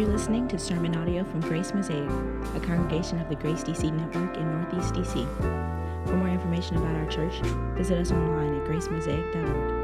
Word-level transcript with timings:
You're 0.00 0.08
listening 0.08 0.48
to 0.48 0.58
sermon 0.58 0.96
audio 0.96 1.24
from 1.24 1.40
Grace 1.40 1.74
Mosaic, 1.74 2.08
a 2.08 2.60
congregation 2.60 3.20
of 3.20 3.28
the 3.28 3.34
Grace 3.34 3.62
DC 3.62 3.92
Network 3.92 4.34
in 4.34 4.50
Northeast 4.50 4.94
DC. 4.94 6.06
For 6.06 6.16
more 6.16 6.30
information 6.30 6.78
about 6.78 6.96
our 6.96 7.04
church, 7.04 7.34
visit 7.76 7.98
us 7.98 8.10
online 8.10 8.58
at 8.58 8.66
gracemosaic.org. 8.66 9.74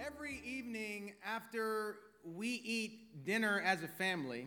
Every 0.00 0.40
evening 0.46 1.12
after 1.22 1.96
we 2.24 2.48
eat 2.64 3.22
dinner 3.26 3.60
as 3.60 3.82
a 3.82 3.88
family, 3.88 4.46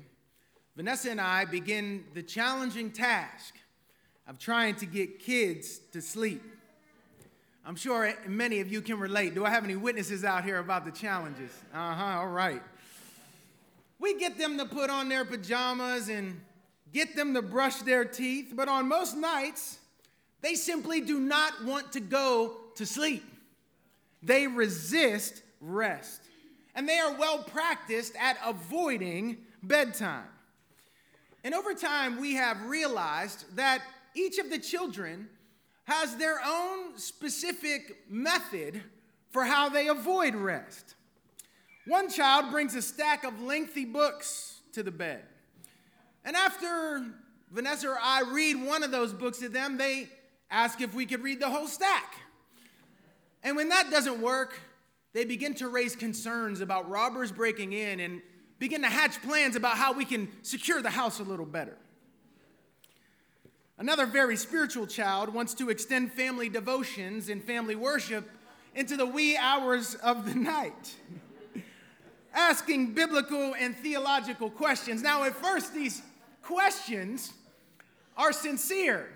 Vanessa 0.75 1.11
and 1.11 1.21
I 1.21 1.45
begin 1.45 2.05
the 2.15 2.23
challenging 2.23 2.89
task 2.89 3.53
of 4.27 4.39
trying 4.39 4.73
to 4.77 4.87
get 4.87 5.19
kids 5.19 5.77
to 5.91 6.01
sleep. 6.01 6.41
I'm 7.67 7.75
sure 7.75 8.13
many 8.27 8.59
of 8.59 8.71
you 8.71 8.79
can 8.79 8.99
relate. 8.99 9.33
Do 9.33 9.43
I 9.43 9.49
have 9.49 9.63
any 9.63 9.75
witnesses 9.75 10.23
out 10.23 10.43
here 10.43 10.59
about 10.59 10.85
the 10.85 10.91
challenges? 10.91 11.49
Uh 11.73 11.95
huh, 11.95 12.19
all 12.19 12.27
right. 12.27 12.61
We 13.97 14.19
get 14.19 14.37
them 14.37 14.59
to 14.59 14.65
put 14.65 14.91
on 14.91 15.09
their 15.09 15.25
pajamas 15.25 16.09
and 16.09 16.39
get 16.93 17.15
them 17.15 17.33
to 17.33 17.41
brush 17.41 17.77
their 17.77 18.05
teeth, 18.05 18.53
but 18.55 18.69
on 18.69 18.87
most 18.87 19.17
nights, 19.17 19.79
they 20.41 20.53
simply 20.53 21.01
do 21.01 21.19
not 21.19 21.65
want 21.65 21.91
to 21.93 21.99
go 21.99 22.55
to 22.75 22.85
sleep. 22.85 23.25
They 24.21 24.45
resist 24.45 25.41
rest. 25.59 26.21
And 26.75 26.87
they 26.87 26.99
are 26.99 27.15
well 27.15 27.39
practiced 27.39 28.13
at 28.19 28.37
avoiding 28.45 29.37
bedtime. 29.63 30.27
And 31.43 31.55
over 31.55 31.73
time, 31.73 32.19
we 32.19 32.35
have 32.35 32.63
realized 32.65 33.55
that 33.55 33.81
each 34.13 34.37
of 34.37 34.51
the 34.51 34.59
children 34.59 35.29
has 35.85 36.15
their 36.17 36.39
own 36.45 36.97
specific 36.97 38.09
method 38.09 38.81
for 39.29 39.45
how 39.45 39.69
they 39.69 39.87
avoid 39.87 40.35
rest. 40.35 40.95
One 41.87 42.09
child 42.09 42.51
brings 42.51 42.75
a 42.75 42.81
stack 42.81 43.23
of 43.23 43.41
lengthy 43.41 43.85
books 43.85 44.61
to 44.73 44.81
the 44.81 44.91
bed. 44.91 45.23
And 46.23 46.35
after 46.35 47.05
Vanessa 47.51 47.89
or 47.89 47.97
I 48.01 48.23
read 48.23 48.55
one 48.55 48.83
of 48.83 48.91
those 48.91 49.13
books 49.13 49.37
to 49.39 49.49
them, 49.49 49.77
they 49.77 50.09
ask 50.49 50.81
if 50.81 50.93
we 50.95 51.05
could 51.05 51.21
read 51.21 51.39
the 51.39 51.49
whole 51.49 51.67
stack. 51.67 52.15
And 53.43 53.55
when 53.55 53.69
that 53.69 53.91
doesn't 53.91 54.19
work, 54.19 54.59
they 55.13 55.23
begin 55.23 55.53
to 55.55 55.67
raise 55.67 55.95
concerns 55.95 56.61
about 56.61 56.89
robbers 56.89 57.31
breaking 57.31 57.73
in 57.73 57.99
and 57.99 58.21
begin 58.57 58.81
to 58.81 58.89
hatch 58.89 59.21
plans 59.21 59.55
about 59.55 59.77
how 59.77 59.93
we 59.93 60.03
can 60.03 60.29
secure 60.41 60.81
the 60.81 60.89
house 60.89 61.19
a 61.19 61.23
little 61.23 61.45
better. 61.45 61.77
Another 63.77 64.05
very 64.05 64.37
spiritual 64.37 64.87
child 64.87 65.33
wants 65.33 65.53
to 65.55 65.69
extend 65.69 66.13
family 66.13 66.47
devotions 66.47 67.27
and 67.27 67.43
family 67.43 67.75
worship 67.75 68.29
into 68.73 68.95
the 68.95 69.05
wee 69.05 69.35
hours 69.35 69.95
of 69.95 70.25
the 70.25 70.35
night, 70.39 70.95
asking 72.33 72.93
biblical 72.93 73.53
and 73.59 73.75
theological 73.75 74.49
questions. 74.49 75.01
Now, 75.01 75.23
at 75.25 75.35
first, 75.35 75.73
these 75.73 76.01
questions 76.41 77.33
are 78.15 78.31
sincere, 78.31 79.09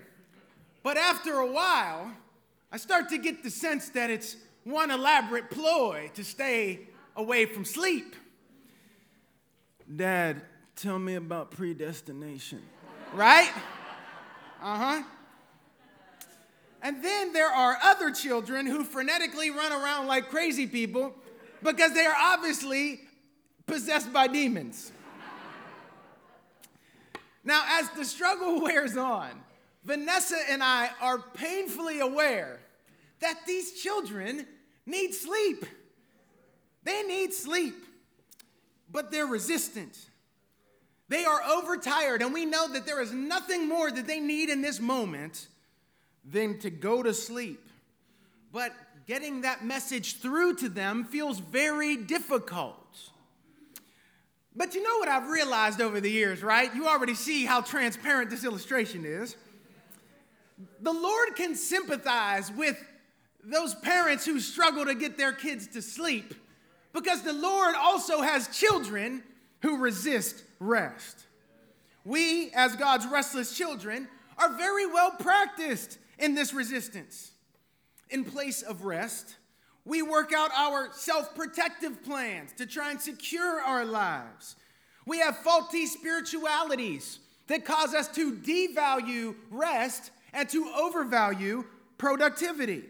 but 0.82 0.98
after 0.98 1.36
a 1.36 1.50
while, 1.50 2.12
I 2.70 2.76
start 2.76 3.08
to 3.10 3.18
get 3.18 3.42
the 3.42 3.50
sense 3.50 3.88
that 3.90 4.10
it's 4.10 4.36
one 4.64 4.90
elaborate 4.90 5.50
ploy 5.50 6.10
to 6.14 6.22
stay 6.22 6.80
away 7.16 7.46
from 7.46 7.64
sleep. 7.64 8.14
Dad, 9.96 10.42
tell 10.76 10.98
me 10.98 11.14
about 11.14 11.50
predestination, 11.50 12.62
right? 13.14 13.50
Uh 14.60 14.76
huh. 14.76 15.02
And 16.82 17.04
then 17.04 17.32
there 17.32 17.50
are 17.50 17.78
other 17.82 18.10
children 18.10 18.66
who 18.66 18.84
frenetically 18.84 19.54
run 19.54 19.72
around 19.72 20.06
like 20.06 20.28
crazy 20.30 20.66
people 20.66 21.14
because 21.62 21.94
they 21.94 22.06
are 22.06 22.16
obviously 22.16 23.00
possessed 23.66 24.12
by 24.12 24.26
demons. 24.26 24.92
now, 27.44 27.62
as 27.68 27.90
the 27.90 28.04
struggle 28.04 28.60
wears 28.62 28.96
on, 28.96 29.30
Vanessa 29.84 30.36
and 30.50 30.62
I 30.62 30.90
are 31.00 31.18
painfully 31.18 32.00
aware 32.00 32.60
that 33.20 33.46
these 33.46 33.80
children 33.80 34.46
need 34.86 35.12
sleep. 35.12 35.64
They 36.82 37.02
need 37.02 37.32
sleep, 37.32 37.84
but 38.90 39.10
they're 39.10 39.26
resistant. 39.26 40.09
They 41.10 41.24
are 41.24 41.42
overtired, 41.42 42.22
and 42.22 42.32
we 42.32 42.46
know 42.46 42.68
that 42.68 42.86
there 42.86 43.00
is 43.00 43.12
nothing 43.12 43.68
more 43.68 43.90
that 43.90 44.06
they 44.06 44.20
need 44.20 44.48
in 44.48 44.62
this 44.62 44.78
moment 44.78 45.48
than 46.24 46.60
to 46.60 46.70
go 46.70 47.02
to 47.02 47.12
sleep. 47.12 47.68
But 48.52 48.72
getting 49.08 49.40
that 49.40 49.64
message 49.64 50.20
through 50.20 50.54
to 50.58 50.68
them 50.68 51.04
feels 51.04 51.40
very 51.40 51.96
difficult. 51.96 52.76
But 54.54 54.76
you 54.76 54.84
know 54.84 54.98
what 54.98 55.08
I've 55.08 55.28
realized 55.28 55.80
over 55.80 56.00
the 56.00 56.10
years, 56.10 56.44
right? 56.44 56.72
You 56.72 56.86
already 56.86 57.14
see 57.14 57.44
how 57.44 57.60
transparent 57.60 58.30
this 58.30 58.44
illustration 58.44 59.04
is. 59.04 59.34
The 60.80 60.92
Lord 60.92 61.34
can 61.34 61.56
sympathize 61.56 62.52
with 62.52 62.76
those 63.42 63.74
parents 63.74 64.24
who 64.24 64.38
struggle 64.38 64.84
to 64.84 64.94
get 64.94 65.18
their 65.18 65.32
kids 65.32 65.66
to 65.68 65.82
sleep 65.82 66.34
because 66.92 67.22
the 67.22 67.32
Lord 67.32 67.74
also 67.74 68.20
has 68.20 68.56
children 68.56 69.24
who 69.62 69.78
resist 69.78 70.42
rest. 70.58 71.26
We, 72.04 72.50
as 72.52 72.76
God's 72.76 73.06
restless 73.06 73.56
children, 73.56 74.08
are 74.38 74.56
very 74.56 74.86
well 74.86 75.12
practiced 75.12 75.98
in 76.18 76.34
this 76.34 76.54
resistance. 76.54 77.32
In 78.08 78.24
place 78.24 78.62
of 78.62 78.84
rest, 78.84 79.36
we 79.84 80.02
work 80.02 80.32
out 80.32 80.50
our 80.56 80.88
self 80.92 81.34
protective 81.34 82.02
plans 82.02 82.52
to 82.54 82.66
try 82.66 82.90
and 82.90 83.00
secure 83.00 83.60
our 83.60 83.84
lives. 83.84 84.56
We 85.06 85.18
have 85.20 85.38
faulty 85.38 85.86
spiritualities 85.86 87.18
that 87.46 87.64
cause 87.64 87.94
us 87.94 88.08
to 88.08 88.32
devalue 88.32 89.34
rest 89.50 90.10
and 90.32 90.48
to 90.50 90.72
overvalue 90.76 91.64
productivity. 91.98 92.84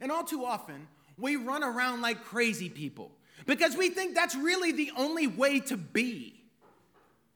And 0.00 0.10
all 0.10 0.24
too 0.24 0.44
often, 0.44 0.88
we 1.16 1.36
run 1.36 1.62
around 1.62 2.00
like 2.00 2.24
crazy 2.24 2.68
people 2.68 3.12
because 3.46 3.76
we 3.76 3.90
think 3.90 4.14
that's 4.14 4.34
really 4.34 4.72
the 4.72 4.92
only 4.96 5.26
way 5.26 5.60
to 5.60 5.76
be. 5.76 6.42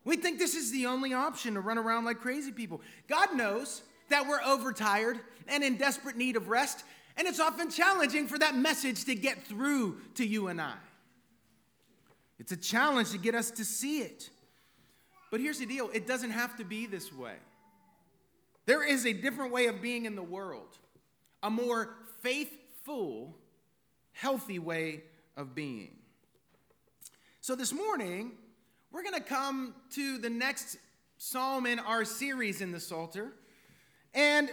We 0.05 0.17
think 0.17 0.39
this 0.39 0.55
is 0.55 0.71
the 0.71 0.87
only 0.87 1.13
option 1.15 1.55
to 1.55 1.61
run 1.61 1.79
around 1.79 2.05
like 2.05 2.21
crazy 2.21 2.53
people. 2.53 2.81
God 3.09 3.35
knows 3.35 3.83
that 4.09 4.29
we're 4.29 4.43
overtired 4.43 5.19
and 5.49 5.65
in 5.65 5.77
desperate 5.77 6.17
need 6.17 6.37
of 6.37 6.49
rest, 6.49 6.85
and 7.17 7.27
it's 7.27 7.41
often 7.41 7.71
challenging 7.71 8.29
for 8.29 8.39
that 8.39 8.55
message 8.55 9.05
to 9.07 9.15
get 9.15 9.43
through 9.45 10.01
to 10.15 10.25
you 10.25 10.49
and 10.49 10.61
I. 10.61 10.75
It's 12.39 12.53
a 12.53 12.57
challenge 12.57 13.11
to 13.11 13.19
get 13.19 13.35
us 13.35 13.51
to 13.53 13.65
see 13.65 14.01
it. 14.01 14.31
But 15.31 15.41
here's 15.41 15.59
the 15.59 15.67
deal 15.67 15.91
it 15.93 16.07
doesn't 16.07 16.31
have 16.31 16.57
to 16.59 16.65
be 16.65 16.87
this 16.87 17.13
way. 17.13 17.35
There 18.67 18.87
is 18.87 19.07
a 19.07 19.13
different 19.13 19.53
way 19.53 19.67
of 19.67 19.81
being 19.81 20.05
in 20.05 20.17
the 20.17 20.23
world, 20.23 20.79
a 21.43 21.51
more 21.51 21.95
faithful, 22.23 23.37
healthy 24.13 24.59
way 24.59 25.03
of 25.37 25.55
being. 25.55 25.91
So 27.41 27.55
this 27.55 27.73
morning, 27.73 28.33
we're 28.91 29.03
going 29.03 29.15
to 29.15 29.21
come 29.21 29.75
to 29.91 30.19
the 30.19 30.31
next 30.31 30.79
psalm 31.19 31.67
in 31.67 31.79
our 31.79 32.05
series 32.05 32.61
in 32.61 32.73
the 32.73 32.81
Psalter. 32.81 33.33
And 34.15 34.51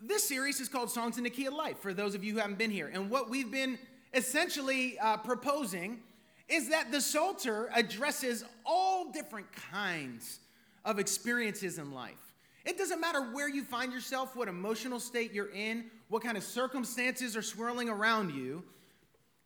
this 0.00 0.28
series 0.28 0.60
is 0.60 0.68
called 0.68 0.90
Songs 0.90 1.18
in 1.18 1.24
the 1.24 1.30
Key 1.30 1.46
of 1.46 1.54
Life, 1.54 1.78
for 1.78 1.94
those 1.94 2.14
of 2.14 2.24
you 2.24 2.32
who 2.32 2.38
haven't 2.38 2.58
been 2.58 2.70
here. 2.70 2.90
And 2.92 3.10
what 3.10 3.30
we've 3.30 3.50
been 3.50 3.78
essentially 4.12 4.98
uh, 4.98 5.16
proposing 5.18 6.00
is 6.48 6.68
that 6.70 6.90
the 6.90 7.00
Psalter 7.00 7.70
addresses 7.74 8.44
all 8.66 9.10
different 9.12 9.46
kinds 9.70 10.40
of 10.84 10.98
experiences 10.98 11.78
in 11.78 11.92
life. 11.92 12.34
It 12.64 12.78
doesn't 12.78 13.00
matter 13.00 13.20
where 13.32 13.48
you 13.48 13.64
find 13.64 13.92
yourself, 13.92 14.36
what 14.36 14.48
emotional 14.48 15.00
state 15.00 15.32
you're 15.32 15.50
in, 15.50 15.86
what 16.08 16.22
kind 16.22 16.36
of 16.36 16.42
circumstances 16.42 17.36
are 17.36 17.42
swirling 17.42 17.88
around 17.88 18.34
you. 18.34 18.62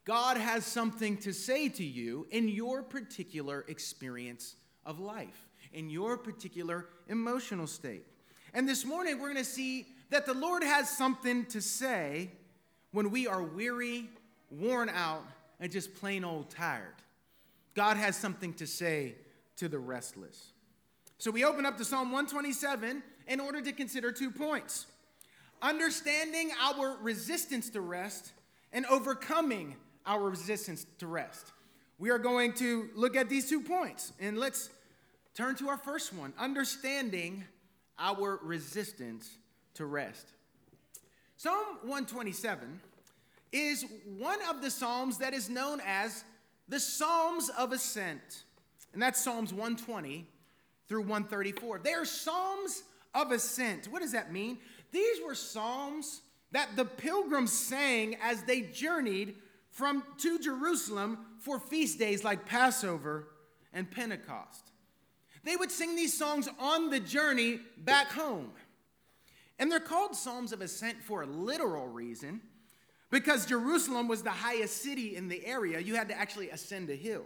God 0.09 0.39
has 0.39 0.65
something 0.65 1.19
to 1.19 1.35
say 1.35 1.69
to 1.69 1.85
you 1.85 2.27
in 2.31 2.49
your 2.49 2.83
particular 2.83 3.67
experience 3.69 4.57
of 4.87 4.99
life, 4.99 5.47
in 5.75 5.91
your 5.91 6.17
particular 6.17 6.87
emotional 7.09 7.67
state. 7.67 8.07
And 8.55 8.67
this 8.67 8.87
morning, 8.87 9.19
we're 9.19 9.35
going 9.35 9.37
to 9.37 9.45
see 9.45 9.87
that 10.09 10.25
the 10.25 10.33
Lord 10.33 10.63
has 10.63 10.89
something 10.89 11.45
to 11.47 11.61
say 11.61 12.31
when 12.93 13.11
we 13.11 13.27
are 13.27 13.43
weary, 13.43 14.09
worn 14.51 14.89
out, 14.89 15.25
and 15.61 15.71
just 15.71 15.95
plain 15.95 16.25
old 16.25 16.49
tired. 16.49 16.95
God 17.75 17.99
has 17.99 18.17
something 18.17 18.55
to 18.55 18.67
say 18.67 19.15
to 19.57 19.69
the 19.69 19.79
restless. 19.79 20.53
So 21.19 21.31
we 21.31 21.45
open 21.45 21.67
up 21.67 21.77
to 21.77 21.85
Psalm 21.85 22.13
127 22.13 23.03
in 23.27 23.41
order 23.41 23.61
to 23.61 23.73
consider 23.73 24.11
two 24.11 24.31
points 24.31 24.87
understanding 25.61 26.51
our 26.63 26.97
resistance 27.03 27.69
to 27.69 27.83
rest 27.83 28.33
and 28.73 28.87
overcoming 28.87 29.77
our 30.09 30.31
resistance 30.31 30.87
to 30.99 31.07
rest. 31.07 31.53
We 31.99 32.11
are 32.11 32.19
going 32.19 32.55
to 32.55 32.89
look 32.97 33.15
at 33.15 33.29
these 33.29 33.49
two 33.49 33.61
points, 33.61 34.13
and 34.19 34.39
let's 34.39 34.71
turn 35.35 35.55
to 35.57 35.69
our 35.69 35.77
first 35.77 36.15
one 36.15 36.33
understanding 36.39 37.45
our 37.99 38.41
resistance 38.43 39.37
to 39.75 39.85
rest. 39.85 40.27
Psalm 41.37 41.79
127 41.83 42.81
is 43.53 43.85
one 44.19 44.39
of 44.49 44.63
the 44.63 44.71
Psalms 44.71 45.19
that 45.19 45.35
is 45.35 45.51
known 45.51 45.81
as 45.87 46.25
the 46.69 46.81
Psalms 46.81 47.51
of 47.51 47.73
Ascent. 47.73 48.45
And 48.93 49.03
that's 49.03 49.23
Psalms 49.23 49.53
120 49.53 50.27
through 50.89 51.03
134. 51.03 51.81
They 51.81 51.93
are 51.93 52.05
Psalms 52.05 52.83
of 53.15 53.31
Ascent. 53.31 53.87
What 53.87 54.03
does 54.03 54.13
that 54.13 54.33
mean? 54.33 54.59
These 54.91 55.19
were 55.25 55.35
Psalms 55.35 56.23
that 56.53 56.77
the 56.77 56.85
pilgrims 56.85 57.53
sang 57.53 58.17
as 58.23 58.43
they 58.43 58.63
journeyed 58.63 59.37
from 59.79 60.03
to 60.19 60.41
Jerusalem 60.41 61.19
for 61.39 61.61
feast 61.61 62.01
days 62.01 62.25
like 62.25 62.45
Passover 62.45 63.29
and 63.73 63.89
Pentecost. 63.89 64.73
They 65.45 65.55
would 65.55 65.71
sing 65.71 65.95
these 65.95 66.19
songs 66.19 66.49
on 66.59 66.91
the 66.91 66.99
journey 66.99 67.61
back 67.77 68.09
home. 68.09 68.51
And 69.57 69.71
they're 69.71 69.79
called 69.79 70.17
Psalms 70.17 70.53
of 70.53 70.61
Ascent 70.61 71.01
for 71.01 71.23
a 71.23 71.27
literal 71.27 71.87
reason 71.87 72.41
because 73.11 73.47
Jerusalem 73.47 74.09
was 74.09 74.25
the 74.25 74.31
highest 74.31 74.83
city 74.83 75.15
in 75.15 75.29
the 75.29 75.47
area. 75.47 75.79
You 75.79 75.95
had 75.95 76.09
to 76.09 76.19
actually 76.19 76.51
ascend 76.51 76.91
a 76.91 76.97
hill. 76.97 77.25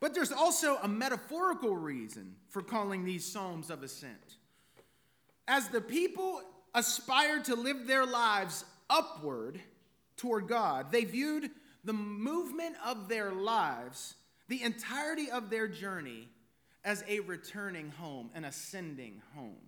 But 0.00 0.14
there's 0.14 0.32
also 0.32 0.78
a 0.82 0.88
metaphorical 0.88 1.76
reason 1.76 2.36
for 2.48 2.62
calling 2.62 3.04
these 3.04 3.30
Psalms 3.30 3.68
of 3.68 3.82
Ascent. 3.82 4.38
As 5.46 5.68
the 5.68 5.82
people 5.82 6.40
aspired 6.74 7.44
to 7.44 7.54
live 7.54 7.86
their 7.86 8.06
lives 8.06 8.64
upward 8.88 9.60
toward 10.22 10.46
God, 10.46 10.92
they 10.92 11.04
viewed 11.04 11.50
the 11.82 11.92
movement 11.92 12.76
of 12.86 13.08
their 13.08 13.32
lives, 13.32 14.14
the 14.46 14.62
entirety 14.62 15.28
of 15.32 15.50
their 15.50 15.66
journey, 15.66 16.28
as 16.84 17.02
a 17.08 17.18
returning 17.20 17.90
home, 17.90 18.30
an 18.32 18.44
ascending 18.44 19.20
home. 19.34 19.58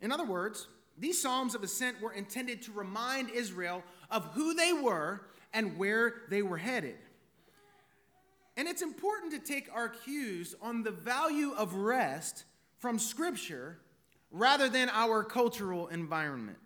In 0.00 0.10
other 0.10 0.24
words, 0.24 0.66
these 0.98 1.22
Psalms 1.22 1.54
of 1.54 1.62
Ascent 1.62 2.00
were 2.02 2.12
intended 2.12 2.62
to 2.62 2.72
remind 2.72 3.30
Israel 3.30 3.84
of 4.10 4.24
who 4.32 4.54
they 4.54 4.72
were 4.72 5.20
and 5.52 5.78
where 5.78 6.22
they 6.28 6.42
were 6.42 6.58
headed. 6.58 6.96
And 8.56 8.66
it's 8.66 8.82
important 8.82 9.32
to 9.34 9.38
take 9.38 9.68
our 9.72 9.88
cues 9.88 10.56
on 10.60 10.82
the 10.82 10.90
value 10.90 11.52
of 11.52 11.74
rest 11.74 12.42
from 12.80 12.98
Scripture 12.98 13.78
rather 14.32 14.68
than 14.68 14.88
our 14.90 15.22
cultural 15.22 15.86
environment. 15.86 16.58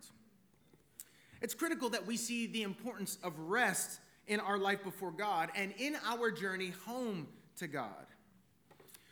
It's 1.41 1.53
critical 1.53 1.89
that 1.89 2.05
we 2.05 2.17
see 2.17 2.47
the 2.47 2.63
importance 2.63 3.17
of 3.23 3.37
rest 3.37 3.99
in 4.27 4.39
our 4.39 4.57
life 4.57 4.83
before 4.83 5.11
God 5.11 5.49
and 5.55 5.73
in 5.77 5.95
our 6.05 6.31
journey 6.31 6.73
home 6.85 7.27
to 7.57 7.67
God. 7.67 8.05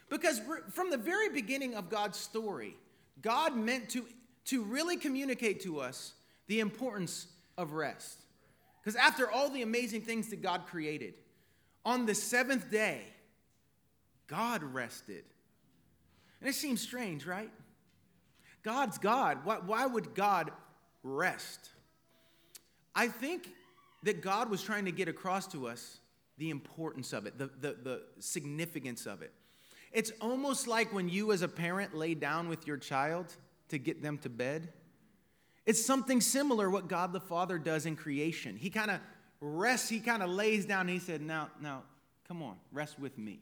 Because 0.09 0.41
from 0.71 0.91
the 0.91 0.97
very 0.97 1.29
beginning 1.29 1.75
of 1.75 1.89
God's 1.89 2.17
story, 2.17 2.75
God 3.21 3.55
meant 3.55 3.89
to, 3.89 4.05
to 4.45 4.63
really 4.63 4.97
communicate 4.97 5.61
to 5.61 5.79
us 5.79 6.13
the 6.47 6.59
importance 6.59 7.27
of 7.57 7.73
rest. 7.73 8.19
Because 8.81 8.95
after 8.95 9.29
all 9.29 9.49
the 9.49 9.63
amazing 9.63 10.01
things 10.01 10.29
that 10.29 10.41
God 10.41 10.67
created, 10.67 11.15
on 11.83 12.05
the 12.05 12.15
seventh 12.15 12.69
day, 12.69 13.01
God 14.27 14.63
rested. 14.63 15.23
And 16.39 16.49
it 16.49 16.53
seems 16.53 16.81
strange, 16.81 17.25
right? 17.25 17.49
God's 18.63 18.97
God. 18.97 19.39
Why, 19.43 19.57
why 19.57 19.85
would 19.85 20.13
God 20.13 20.51
rest? 21.03 21.69
I 22.95 23.07
think 23.07 23.49
that 24.03 24.21
God 24.21 24.49
was 24.49 24.63
trying 24.63 24.85
to 24.85 24.91
get 24.91 25.07
across 25.07 25.47
to 25.47 25.67
us 25.67 25.99
the 26.37 26.49
importance 26.49 27.13
of 27.13 27.25
it, 27.25 27.37
the, 27.37 27.47
the, 27.59 27.75
the 27.83 28.01
significance 28.19 29.05
of 29.05 29.21
it. 29.21 29.33
It's 29.91 30.11
almost 30.21 30.67
like 30.67 30.93
when 30.93 31.09
you, 31.09 31.31
as 31.31 31.41
a 31.41 31.47
parent, 31.47 31.95
lay 31.95 32.13
down 32.13 32.49
with 32.49 32.67
your 32.67 32.77
child 32.77 33.35
to 33.69 33.77
get 33.77 34.01
them 34.01 34.17
to 34.19 34.29
bed. 34.29 34.69
It's 35.65 35.83
something 35.83 36.21
similar 36.21 36.69
what 36.69 36.87
God 36.87 37.13
the 37.13 37.19
Father 37.19 37.57
does 37.57 37.85
in 37.85 37.95
creation. 37.95 38.55
He 38.55 38.69
kind 38.69 38.91
of 38.91 38.99
rests, 39.39 39.89
he 39.89 39.99
kind 39.99 40.21
of 40.21 40.29
lays 40.29 40.65
down, 40.65 40.81
and 40.81 40.89
he 40.89 40.99
said, 40.99 41.21
Now, 41.21 41.49
now, 41.61 41.83
come 42.27 42.43
on, 42.43 42.57
rest 42.71 42.99
with 42.99 43.17
me. 43.17 43.39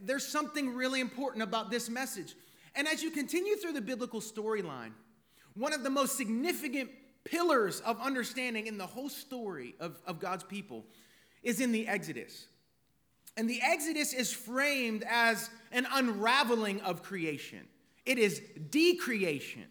There's 0.00 0.26
something 0.26 0.74
really 0.74 1.00
important 1.00 1.42
about 1.42 1.70
this 1.70 1.90
message. 1.90 2.34
And 2.74 2.88
as 2.88 3.02
you 3.02 3.10
continue 3.10 3.56
through 3.56 3.74
the 3.74 3.82
biblical 3.82 4.20
storyline, 4.20 4.92
one 5.54 5.72
of 5.72 5.84
the 5.84 5.90
most 5.90 6.16
significant 6.16 6.90
pillars 7.24 7.80
of 7.80 8.00
understanding 8.00 8.66
in 8.66 8.78
the 8.78 8.86
whole 8.86 9.08
story 9.08 9.74
of, 9.80 10.00
of 10.06 10.20
God's 10.20 10.44
people 10.44 10.84
is 11.42 11.60
in 11.60 11.72
the 11.72 11.88
Exodus. 11.88 12.46
And 13.36 13.48
the 13.50 13.60
Exodus 13.62 14.12
is 14.12 14.32
framed 14.32 15.04
as 15.08 15.50
an 15.72 15.86
unraveling 15.90 16.80
of 16.82 17.02
creation, 17.02 17.60
it 18.06 18.18
is 18.18 18.40
decreation. 18.70 19.64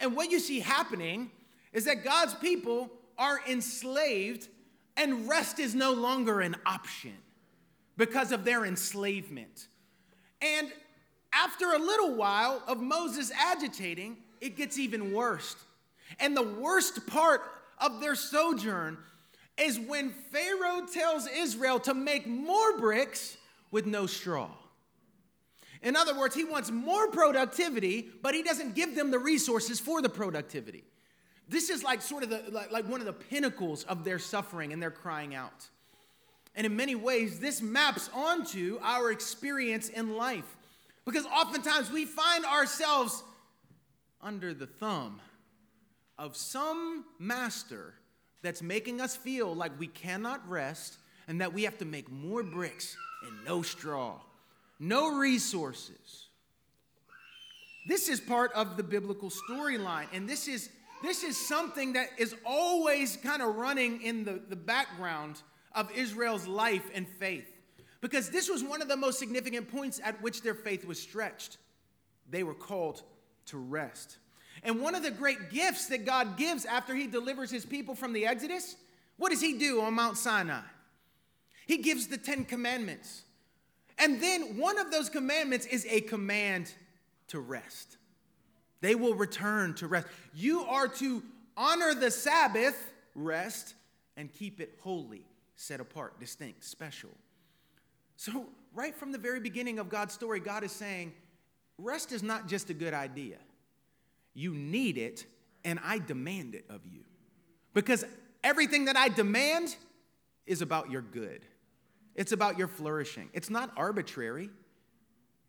And 0.00 0.14
what 0.14 0.30
you 0.30 0.38
see 0.38 0.60
happening 0.60 1.30
is 1.72 1.84
that 1.86 2.04
God's 2.04 2.34
people 2.34 2.88
are 3.18 3.40
enslaved, 3.48 4.48
and 4.96 5.28
rest 5.28 5.58
is 5.58 5.74
no 5.74 5.92
longer 5.92 6.40
an 6.40 6.54
option 6.64 7.14
because 7.96 8.30
of 8.30 8.44
their 8.44 8.64
enslavement. 8.64 9.66
And 10.40 10.68
after 11.32 11.72
a 11.72 11.78
little 11.78 12.14
while 12.14 12.62
of 12.68 12.80
Moses 12.80 13.32
agitating, 13.32 14.18
it 14.40 14.56
gets 14.56 14.78
even 14.78 15.12
worse. 15.12 15.56
And 16.18 16.36
the 16.36 16.42
worst 16.42 17.06
part 17.06 17.42
of 17.78 18.00
their 18.00 18.14
sojourn 18.14 18.98
is 19.58 19.78
when 19.78 20.10
Pharaoh 20.10 20.86
tells 20.86 21.26
Israel 21.26 21.80
to 21.80 21.94
make 21.94 22.26
more 22.26 22.78
bricks 22.78 23.36
with 23.70 23.86
no 23.86 24.06
straw. 24.06 24.50
In 25.82 25.96
other 25.96 26.16
words, 26.16 26.34
he 26.34 26.44
wants 26.44 26.70
more 26.70 27.08
productivity, 27.08 28.08
but 28.22 28.34
he 28.34 28.42
doesn't 28.42 28.74
give 28.74 28.94
them 28.96 29.10
the 29.10 29.18
resources 29.18 29.78
for 29.78 30.02
the 30.02 30.08
productivity. 30.08 30.84
This 31.48 31.70
is 31.70 31.82
like 31.82 32.02
sort 32.02 32.24
of 32.24 32.30
the, 32.30 32.42
like, 32.50 32.70
like 32.70 32.88
one 32.88 33.00
of 33.00 33.06
the 33.06 33.12
pinnacles 33.12 33.84
of 33.84 34.04
their 34.04 34.18
suffering 34.18 34.72
and 34.72 34.82
their 34.82 34.90
crying 34.90 35.34
out. 35.34 35.66
And 36.54 36.66
in 36.66 36.76
many 36.76 36.94
ways, 36.94 37.38
this 37.38 37.62
maps 37.62 38.10
onto 38.12 38.78
our 38.82 39.12
experience 39.12 39.88
in 39.88 40.16
life. 40.16 40.56
Because 41.04 41.24
oftentimes 41.24 41.90
we 41.90 42.04
find 42.04 42.44
ourselves 42.44 43.22
under 44.20 44.52
the 44.52 44.66
thumb 44.66 45.20
of 46.18 46.36
some 46.36 47.04
master 47.18 47.94
that's 48.42 48.62
making 48.62 49.00
us 49.00 49.16
feel 49.16 49.54
like 49.54 49.78
we 49.78 49.86
cannot 49.86 50.46
rest 50.48 50.98
and 51.26 51.40
that 51.40 51.52
we 51.52 51.64
have 51.64 51.78
to 51.78 51.84
make 51.84 52.10
more 52.10 52.42
bricks 52.42 52.96
and 53.26 53.44
no 53.44 53.62
straw, 53.62 54.18
no 54.78 55.16
resources. 55.16 56.26
This 57.86 58.08
is 58.08 58.20
part 58.20 58.52
of 58.52 58.76
the 58.76 58.82
biblical 58.82 59.30
storyline, 59.30 60.06
and 60.12 60.28
this 60.28 60.48
is 60.48 60.70
this 61.02 61.22
is 61.22 61.36
something 61.36 61.92
that 61.92 62.08
is 62.18 62.34
always 62.44 63.16
kind 63.18 63.40
of 63.40 63.54
running 63.54 64.02
in 64.02 64.24
the, 64.24 64.40
the 64.48 64.56
background 64.56 65.40
of 65.72 65.90
Israel's 65.92 66.46
life 66.46 66.90
and 66.92 67.06
faith. 67.08 67.48
Because 68.00 68.30
this 68.30 68.48
was 68.48 68.64
one 68.64 68.82
of 68.82 68.88
the 68.88 68.96
most 68.96 69.18
significant 69.18 69.70
points 69.70 70.00
at 70.02 70.20
which 70.22 70.42
their 70.42 70.54
faith 70.54 70.84
was 70.84 71.00
stretched. 71.00 71.58
They 72.28 72.42
were 72.42 72.54
called 72.54 73.02
to 73.46 73.58
rest. 73.58 74.18
And 74.62 74.80
one 74.80 74.94
of 74.94 75.02
the 75.02 75.10
great 75.10 75.50
gifts 75.50 75.86
that 75.86 76.04
God 76.04 76.36
gives 76.36 76.64
after 76.64 76.94
he 76.94 77.06
delivers 77.06 77.50
his 77.50 77.64
people 77.64 77.94
from 77.94 78.12
the 78.12 78.26
Exodus, 78.26 78.76
what 79.16 79.30
does 79.30 79.40
he 79.40 79.58
do 79.58 79.80
on 79.80 79.94
Mount 79.94 80.16
Sinai? 80.16 80.60
He 81.66 81.78
gives 81.78 82.06
the 82.06 82.16
Ten 82.16 82.44
Commandments. 82.44 83.22
And 83.98 84.22
then 84.22 84.56
one 84.56 84.78
of 84.78 84.90
those 84.90 85.08
commandments 85.08 85.66
is 85.66 85.86
a 85.90 86.00
command 86.00 86.72
to 87.28 87.40
rest. 87.40 87.96
They 88.80 88.94
will 88.94 89.14
return 89.14 89.74
to 89.74 89.86
rest. 89.86 90.06
You 90.34 90.62
are 90.62 90.88
to 90.88 91.22
honor 91.56 91.94
the 91.94 92.10
Sabbath, 92.10 92.90
rest, 93.14 93.74
and 94.16 94.32
keep 94.32 94.60
it 94.60 94.78
holy, 94.82 95.26
set 95.56 95.80
apart, 95.80 96.18
distinct, 96.20 96.64
special. 96.64 97.10
So, 98.16 98.46
right 98.74 98.94
from 98.94 99.12
the 99.12 99.18
very 99.18 99.40
beginning 99.40 99.78
of 99.78 99.88
God's 99.88 100.14
story, 100.14 100.40
God 100.40 100.64
is 100.64 100.72
saying, 100.72 101.12
rest 101.76 102.12
is 102.12 102.22
not 102.22 102.48
just 102.48 102.70
a 102.70 102.74
good 102.74 102.94
idea. 102.94 103.36
You 104.38 104.54
need 104.54 104.98
it, 104.98 105.26
and 105.64 105.80
I 105.82 105.98
demand 105.98 106.54
it 106.54 106.64
of 106.70 106.86
you. 106.86 107.00
Because 107.74 108.04
everything 108.44 108.84
that 108.84 108.96
I 108.96 109.08
demand 109.08 109.74
is 110.46 110.62
about 110.62 110.92
your 110.92 111.02
good, 111.02 111.44
it's 112.14 112.30
about 112.30 112.56
your 112.56 112.68
flourishing. 112.68 113.30
It's 113.32 113.50
not 113.50 113.72
arbitrary. 113.76 114.48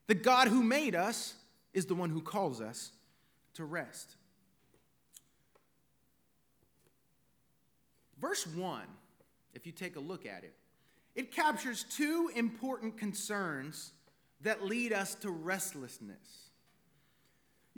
The 0.07 0.15
God 0.15 0.47
who 0.47 0.63
made 0.63 0.95
us 0.95 1.35
is 1.71 1.85
the 1.85 1.93
one 1.93 2.09
who 2.09 2.19
calls 2.19 2.61
us 2.61 2.91
to 3.53 3.63
rest. 3.63 4.15
Verse 8.19 8.47
1, 8.47 8.81
if 9.53 9.67
you 9.67 9.71
take 9.71 9.97
a 9.97 9.99
look 9.99 10.25
at 10.25 10.43
it, 10.43 10.55
it 11.13 11.31
captures 11.31 11.83
two 11.83 12.31
important 12.35 12.97
concerns 12.97 13.91
that 14.41 14.65
lead 14.65 14.93
us 14.93 15.13
to 15.13 15.29
restlessness. 15.29 16.48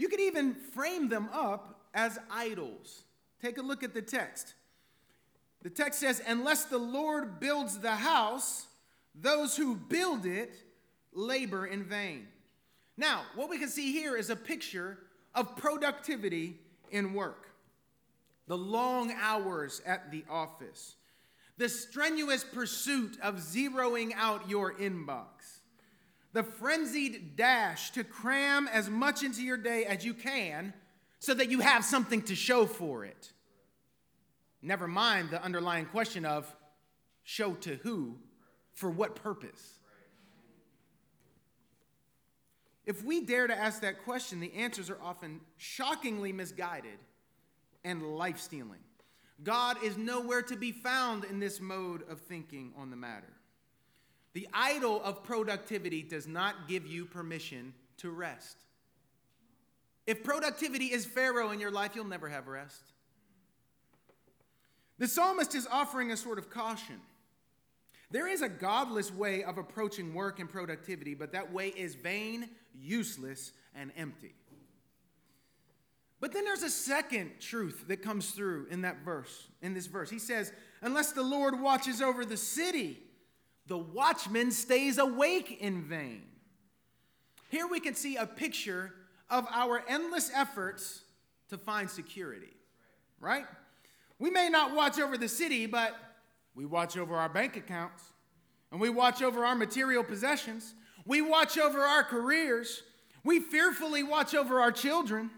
You 0.02 0.10
could 0.10 0.20
even 0.20 0.56
frame 0.56 1.10
them 1.10 1.30
up 1.32 1.80
as 1.94 2.18
idols. 2.32 3.04
Take 3.40 3.60
a 3.60 3.62
look 3.62 3.84
at 3.84 3.94
the 3.94 4.02
text. 4.02 4.56
The 5.62 5.70
text 5.70 6.00
says, 6.00 6.24
Unless 6.26 6.66
the 6.66 6.80
Lord 6.80 7.40
builds 7.40 7.78
the 7.78 7.92
house, 7.92 8.66
those 9.14 9.56
who 9.56 9.76
build 9.76 10.26
it 10.26 10.56
labor 11.14 11.68
in 11.68 11.84
vain. 11.84 12.28
Now, 12.98 13.22
what 13.36 13.48
we 13.48 13.60
can 13.60 13.70
see 13.70 13.92
here 13.92 14.18
is 14.18 14.32
a 14.32 14.36
picture 14.36 14.98
of 15.36 15.56
productivity 15.56 16.58
in 16.90 17.14
work. 17.14 17.54
the 18.48 18.58
long 18.58 19.14
hours 19.22 19.84
at 19.86 20.10
the 20.10 20.26
office, 20.28 20.96
the 21.58 21.70
strenuous 21.70 22.44
pursuit 22.44 23.20
of 23.22 23.36
zeroing 23.36 24.14
out 24.16 24.50
your 24.50 24.74
inbox, 24.74 25.61
the 26.34 26.44
frenzied 26.44 27.36
dash 27.36 27.92
to 27.92 28.04
cram 28.04 28.68
as 28.68 28.90
much 28.90 29.24
into 29.24 29.42
your 29.42 29.58
day 29.58 29.86
as 29.86 30.06
you 30.06 30.14
can 30.14 30.74
so 31.20 31.34
that 31.34 31.50
you 31.50 31.60
have 31.60 31.84
something 31.84 32.22
to 32.24 32.36
show 32.36 32.66
for 32.66 33.06
it. 33.06 33.32
Never 34.62 34.88
mind 34.88 35.30
the 35.30 35.44
underlying 35.44 35.86
question 35.86 36.26
of 36.26 36.54
show 37.24 37.54
to 37.54 37.76
who, 37.78 38.18
for 38.74 38.90
what 38.90 39.16
purpose. 39.16 39.80
If 42.86 43.04
we 43.04 43.22
dare 43.26 43.48
to 43.48 43.56
ask 43.56 43.82
that 43.82 44.04
question, 44.04 44.40
the 44.40 44.54
answers 44.54 44.90
are 44.90 45.02
often 45.02 45.42
shockingly 45.58 46.34
misguided 46.34 47.00
and 47.84 48.16
life 48.16 48.40
stealing. 48.40 48.80
God 49.44 49.84
is 49.84 49.98
nowhere 49.98 50.42
to 50.44 50.56
be 50.56 50.72
found 50.72 51.24
in 51.24 51.40
this 51.40 51.60
mode 51.60 52.04
of 52.10 52.22
thinking 52.22 52.74
on 52.78 52.90
the 52.90 52.96
matter. 52.96 53.34
The 54.34 54.48
idol 54.54 55.02
of 55.04 55.24
productivity 55.24 56.04
does 56.04 56.28
not 56.28 56.68
give 56.68 56.88
you 56.88 57.06
permission 57.06 57.74
to 57.98 58.10
rest. 58.10 58.58
If 60.08 60.24
productivity 60.24 60.86
is 60.86 61.06
Pharaoh 61.06 61.52
in 61.52 61.60
your 61.60 61.72
life, 61.72 61.96
you'll 61.96 62.06
never 62.06 62.30
have 62.30 62.48
rest. 62.48 62.82
The 64.98 65.08
psalmist 65.08 65.56
is 65.56 65.68
offering 65.72 66.12
a 66.12 66.18
sort 66.18 66.38
of 66.38 66.50
caution. 66.50 67.00
There 68.12 68.28
is 68.28 68.42
a 68.42 68.50
godless 68.50 69.12
way 69.12 69.44
of 69.44 69.58
approaching 69.58 70.14
work 70.14 70.40
and 70.40 70.50
productivity, 70.50 71.14
but 71.14 71.32
that 71.32 71.52
way 71.52 71.70
is 71.70 71.96
vain, 71.96 72.50
useless, 72.74 73.54
and 73.74 73.92
empty. 73.96 74.36
But 76.20 76.34
then 76.34 76.46
there's 76.46 76.62
a 76.62 76.70
second 76.70 77.40
truth 77.40 77.86
that 77.88 78.04
comes 78.04 78.32
through 78.32 78.68
in 78.70 78.82
that 78.82 79.04
verse, 79.04 79.48
in 79.62 79.74
this 79.74 79.88
verse. 79.88 80.10
He 80.10 80.20
says, 80.20 80.52
Unless 80.82 81.14
the 81.14 81.24
Lord 81.24 81.60
watches 81.60 82.02
over 82.02 82.26
the 82.26 82.38
city, 82.38 83.00
the 83.72 83.78
watchman 83.78 84.52
stays 84.52 84.98
awake 84.98 85.60
in 85.62 85.82
vain. 85.82 86.24
Here 87.48 87.66
we 87.66 87.80
can 87.80 87.96
see 87.96 88.18
a 88.18 88.26
picture 88.26 88.94
of 89.30 89.48
our 89.50 89.82
endless 89.88 90.30
efforts 90.36 91.04
to 91.48 91.58
find 91.58 91.90
security, 91.90 92.52
right? 93.22 93.46
We 94.20 94.30
may 94.30 94.50
not 94.50 94.76
watch 94.76 95.00
over 95.00 95.18
the 95.18 95.30
city, 95.30 95.68
but 95.68 95.96
we 96.54 96.66
watch 96.66 96.98
over 96.98 97.16
our 97.16 97.30
bank 97.30 97.56
accounts, 97.56 98.04
and 98.74 98.82
we 98.82 98.90
watch 98.90 99.22
over 99.22 99.46
our 99.46 99.56
material 99.56 100.04
possessions, 100.04 100.74
we 101.06 101.22
watch 101.22 101.58
over 101.58 101.80
our 101.80 102.04
careers, 102.04 102.84
we 103.24 103.40
fearfully 103.40 104.04
watch 104.04 104.36
over 104.36 104.60
our 104.60 104.74
children. 104.74 105.32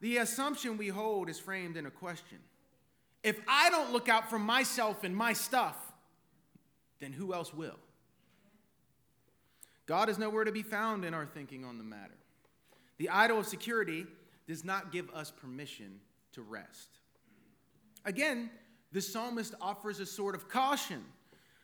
The 0.00 0.16
assumption 0.16 0.76
we 0.76 0.88
hold 0.88 1.28
is 1.28 1.38
framed 1.38 1.76
in 1.76 1.86
a 1.86 1.90
question. 1.92 2.38
If 3.22 3.38
I 3.46 3.70
don't 3.70 3.92
look 3.92 4.08
out 4.08 4.28
for 4.28 4.40
myself 4.40 5.04
and 5.04 5.14
my 5.14 5.34
stuff, 5.34 5.76
then 7.02 7.12
who 7.12 7.34
else 7.34 7.52
will? 7.52 7.78
God 9.86 10.08
is 10.08 10.18
nowhere 10.18 10.44
to 10.44 10.52
be 10.52 10.62
found 10.62 11.04
in 11.04 11.12
our 11.12 11.26
thinking 11.26 11.64
on 11.64 11.76
the 11.76 11.84
matter. 11.84 12.14
The 12.98 13.10
idol 13.10 13.40
of 13.40 13.46
security 13.46 14.06
does 14.46 14.64
not 14.64 14.92
give 14.92 15.10
us 15.10 15.30
permission 15.30 16.00
to 16.32 16.42
rest. 16.42 16.88
Again, 18.04 18.50
the 18.92 19.00
psalmist 19.00 19.54
offers 19.60 19.98
a 19.98 20.06
sort 20.06 20.36
of 20.36 20.48
caution. 20.48 21.02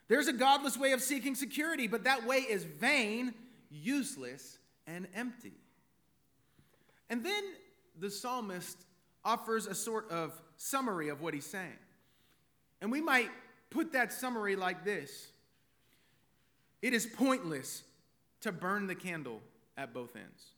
There's 0.08 0.26
a 0.26 0.32
godless 0.32 0.76
way 0.76 0.92
of 0.92 1.00
seeking 1.00 1.36
security, 1.36 1.86
but 1.86 2.04
that 2.04 2.26
way 2.26 2.38
is 2.38 2.64
vain, 2.64 3.34
useless, 3.70 4.58
and 4.86 5.06
empty. 5.14 5.54
And 7.08 7.24
then 7.24 7.44
the 7.98 8.10
psalmist 8.10 8.76
offers 9.24 9.66
a 9.66 9.74
sort 9.74 10.10
of 10.10 10.40
summary 10.56 11.08
of 11.08 11.20
what 11.20 11.34
he's 11.34 11.46
saying. 11.46 11.78
And 12.80 12.90
we 12.90 13.00
might 13.00 13.30
put 13.70 13.92
that 13.92 14.12
summary 14.12 14.56
like 14.56 14.84
this 14.84 15.28
It 16.82 16.92
is 16.92 17.06
pointless 17.06 17.82
to 18.40 18.52
burn 18.52 18.86
the 18.86 18.94
candle 18.94 19.40
at 19.76 19.92
both 19.92 20.16
ends. 20.16 20.52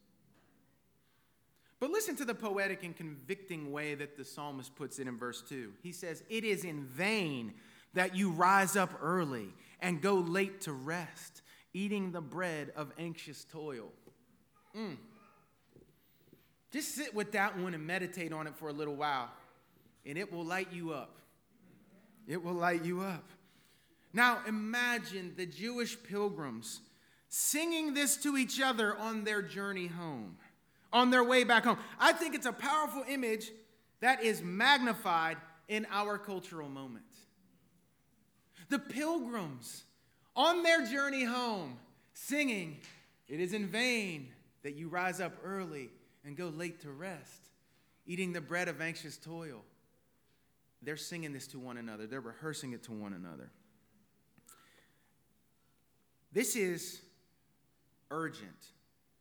But 1.81 1.91
listen 1.91 2.15
to 2.17 2.27
the 2.27 2.35
poetic 2.35 2.85
and 2.85 2.95
convicting 2.95 3.73
way 3.73 3.95
that 3.95 4.17
the 4.17 4.25
psalmist 4.25 4.77
puts 4.77 4.99
it 4.99 5.09
in 5.09 5.17
verse 5.17 5.43
2. 5.49 5.73
He 5.83 5.93
says, 5.93 6.23
It 6.29 6.45
is 6.45 6.65
in 6.65 6.85
vain 6.85 7.55
that 7.95 8.15
you 8.15 8.31
rise 8.31 8.77
up 8.77 8.91
early 9.03 9.49
and 9.81 10.03
go 10.03 10.17
late 10.17 10.61
to 10.63 10.73
rest, 10.73 11.41
eating 11.73 12.13
the 12.13 12.21
bread 12.21 12.71
of 12.77 12.93
anxious 12.99 13.45
toil. 13.45 13.93
Mm. 14.77 14.99
Just 16.71 16.95
sit 16.95 17.15
with 17.15 17.33
that 17.33 17.59
one 17.59 17.75
and 17.75 17.85
meditate 17.87 18.33
on 18.33 18.47
it 18.47 18.55
for 18.57 18.69
a 18.69 18.73
little 18.73 18.95
while, 18.95 19.31
and 20.07 20.19
it 20.19 20.31
will 20.31 20.45
light 20.45 20.69
you 20.73 20.93
up. 20.93 21.17
It 22.31 22.45
will 22.45 22.55
light 22.55 22.85
you 22.85 23.01
up. 23.01 23.29
Now, 24.13 24.39
imagine 24.47 25.35
the 25.37 25.47
Jewish 25.47 26.01
pilgrims 26.01 26.81
singing 27.29 27.93
this 27.93 28.17
to 28.19 28.37
each 28.37 28.61
other 28.61 28.97
on 28.97 29.25
their 29.25 29.43
journey 29.43 29.89
home, 29.89 30.37
on 30.93 31.11
their 31.11 31.25
way 31.25 31.43
back 31.43 31.65
home. 31.65 31.79
I 31.99 32.13
think 32.13 32.37
it's 32.37 32.47
a 32.47 32.53
powerful 32.53 33.03
image 33.09 33.51
that 33.99 34.23
is 34.23 34.43
magnified 34.43 35.39
in 35.67 35.89
our 35.91 36.19
cultural 36.19 36.69
moment. 36.69 37.05
The 38.69 38.79
pilgrims 38.79 39.83
on 40.37 40.63
their 40.63 40.87
journey 40.87 41.25
home 41.25 41.79
singing, 42.13 42.79
It 43.27 43.41
is 43.41 43.55
in 43.55 43.67
vain 43.67 44.29
that 44.63 44.77
you 44.77 44.89
rise 44.89 45.21
up 45.21 45.33
early 45.45 45.91
and 46.25 46.37
go 46.37 46.47
late 46.47 46.81
to 46.83 46.93
rest, 46.93 47.49
eating 48.07 48.33
the 48.33 48.41
bread 48.41 48.69
of 48.69 48.81
anxious 48.81 49.17
toil. 49.17 49.65
They're 50.83 50.97
singing 50.97 51.33
this 51.33 51.47
to 51.49 51.59
one 51.59 51.77
another, 51.77 52.07
they're 52.07 52.21
rehearsing 52.21 52.73
it 52.73 52.83
to 52.85 52.93
one 52.93 53.13
another. 53.13 53.51
This 56.33 56.57
is 56.57 57.01
urgent 58.11 58.73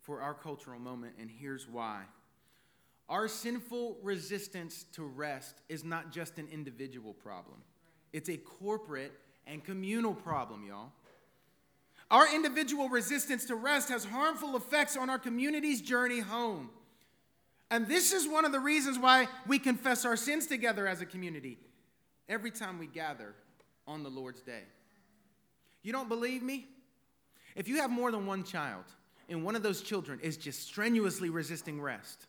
for 0.01 0.22
our 0.22 0.34
cultural 0.34 0.80
moment, 0.80 1.16
and 1.20 1.30
here's 1.30 1.68
why. 1.68 2.04
Our 3.10 3.28
sinful 3.28 3.98
resistance 4.04 4.86
to 4.94 5.04
rest 5.04 5.62
is 5.68 5.84
not 5.84 6.12
just 6.12 6.38
an 6.38 6.48
individual 6.51 7.13
problem, 7.13 7.58
it's 8.13 8.30
a 8.30 8.38
corporate 8.38 9.13
and 9.48 9.63
communal 9.63 10.13
problem, 10.13 10.63
y'all. 10.66 10.92
Our 12.12 12.34
individual 12.34 12.89
resistance 12.89 13.46
to 13.46 13.56
rest 13.56 13.89
has 13.89 14.04
harmful 14.04 14.56
effects 14.56 14.98
on 14.98 15.10
our 15.10 15.20
community's 15.20 15.80
journey 15.80 16.20
home. 16.20 16.72
And 17.72 17.88
this 17.88 18.14
is 18.14 18.28
one 18.28 18.46
of 18.46 18.52
the 18.52 18.60
reasons 18.60 18.98
why 18.98 19.28
we 19.46 19.60
confess 19.60 20.06
our 20.06 20.18
sins 20.18 20.48
together 20.48 20.88
as 20.88 21.02
a 21.02 21.06
community 21.06 21.60
every 22.28 22.52
time 22.52 22.80
we 22.80 22.88
gather 22.88 23.36
on 23.88 24.04
the 24.04 24.10
Lord's 24.10 24.42
day. 24.42 24.64
You 25.84 25.92
don't 25.92 26.10
believe 26.10 26.42
me? 26.42 26.68
If 27.56 27.68
you 27.68 27.78
have 27.78 27.92
more 27.92 28.12
than 28.12 28.26
one 28.26 28.44
child 28.44 28.86
and 29.28 29.44
one 29.44 29.56
of 29.56 29.64
those 29.64 29.82
children 29.82 30.20
is 30.22 30.36
just 30.36 30.64
strenuously 30.64 31.30
resisting 31.30 31.80
rest, 31.80 32.26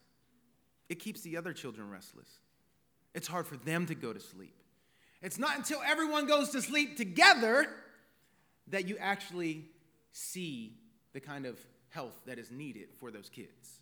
it 0.89 0.99
keeps 0.99 1.23
the 1.23 1.37
other 1.37 1.53
children 1.53 1.91
restless. 1.91 2.29
It's 3.15 3.27
hard 3.27 3.47
for 3.47 3.57
them 3.57 3.87
to 3.87 3.95
go 3.95 4.13
to 4.13 4.21
sleep. 4.21 4.55
It's 5.23 5.39
not 5.39 5.57
until 5.57 5.81
everyone 5.85 6.27
goes 6.27 6.51
to 6.51 6.63
sleep 6.63 6.97
together 6.97 7.67
that 8.69 8.89
you 8.89 8.97
actually 8.99 9.67
see 10.13 10.75
the 11.13 11.21
kind 11.21 11.47
of 11.47 11.59
health 11.89 12.21
that 12.27 12.39
is 12.39 12.51
needed 12.51 12.89
for 12.99 13.11
those 13.11 13.29
kids 13.29 13.80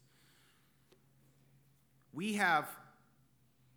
we 2.12 2.34
have 2.34 2.68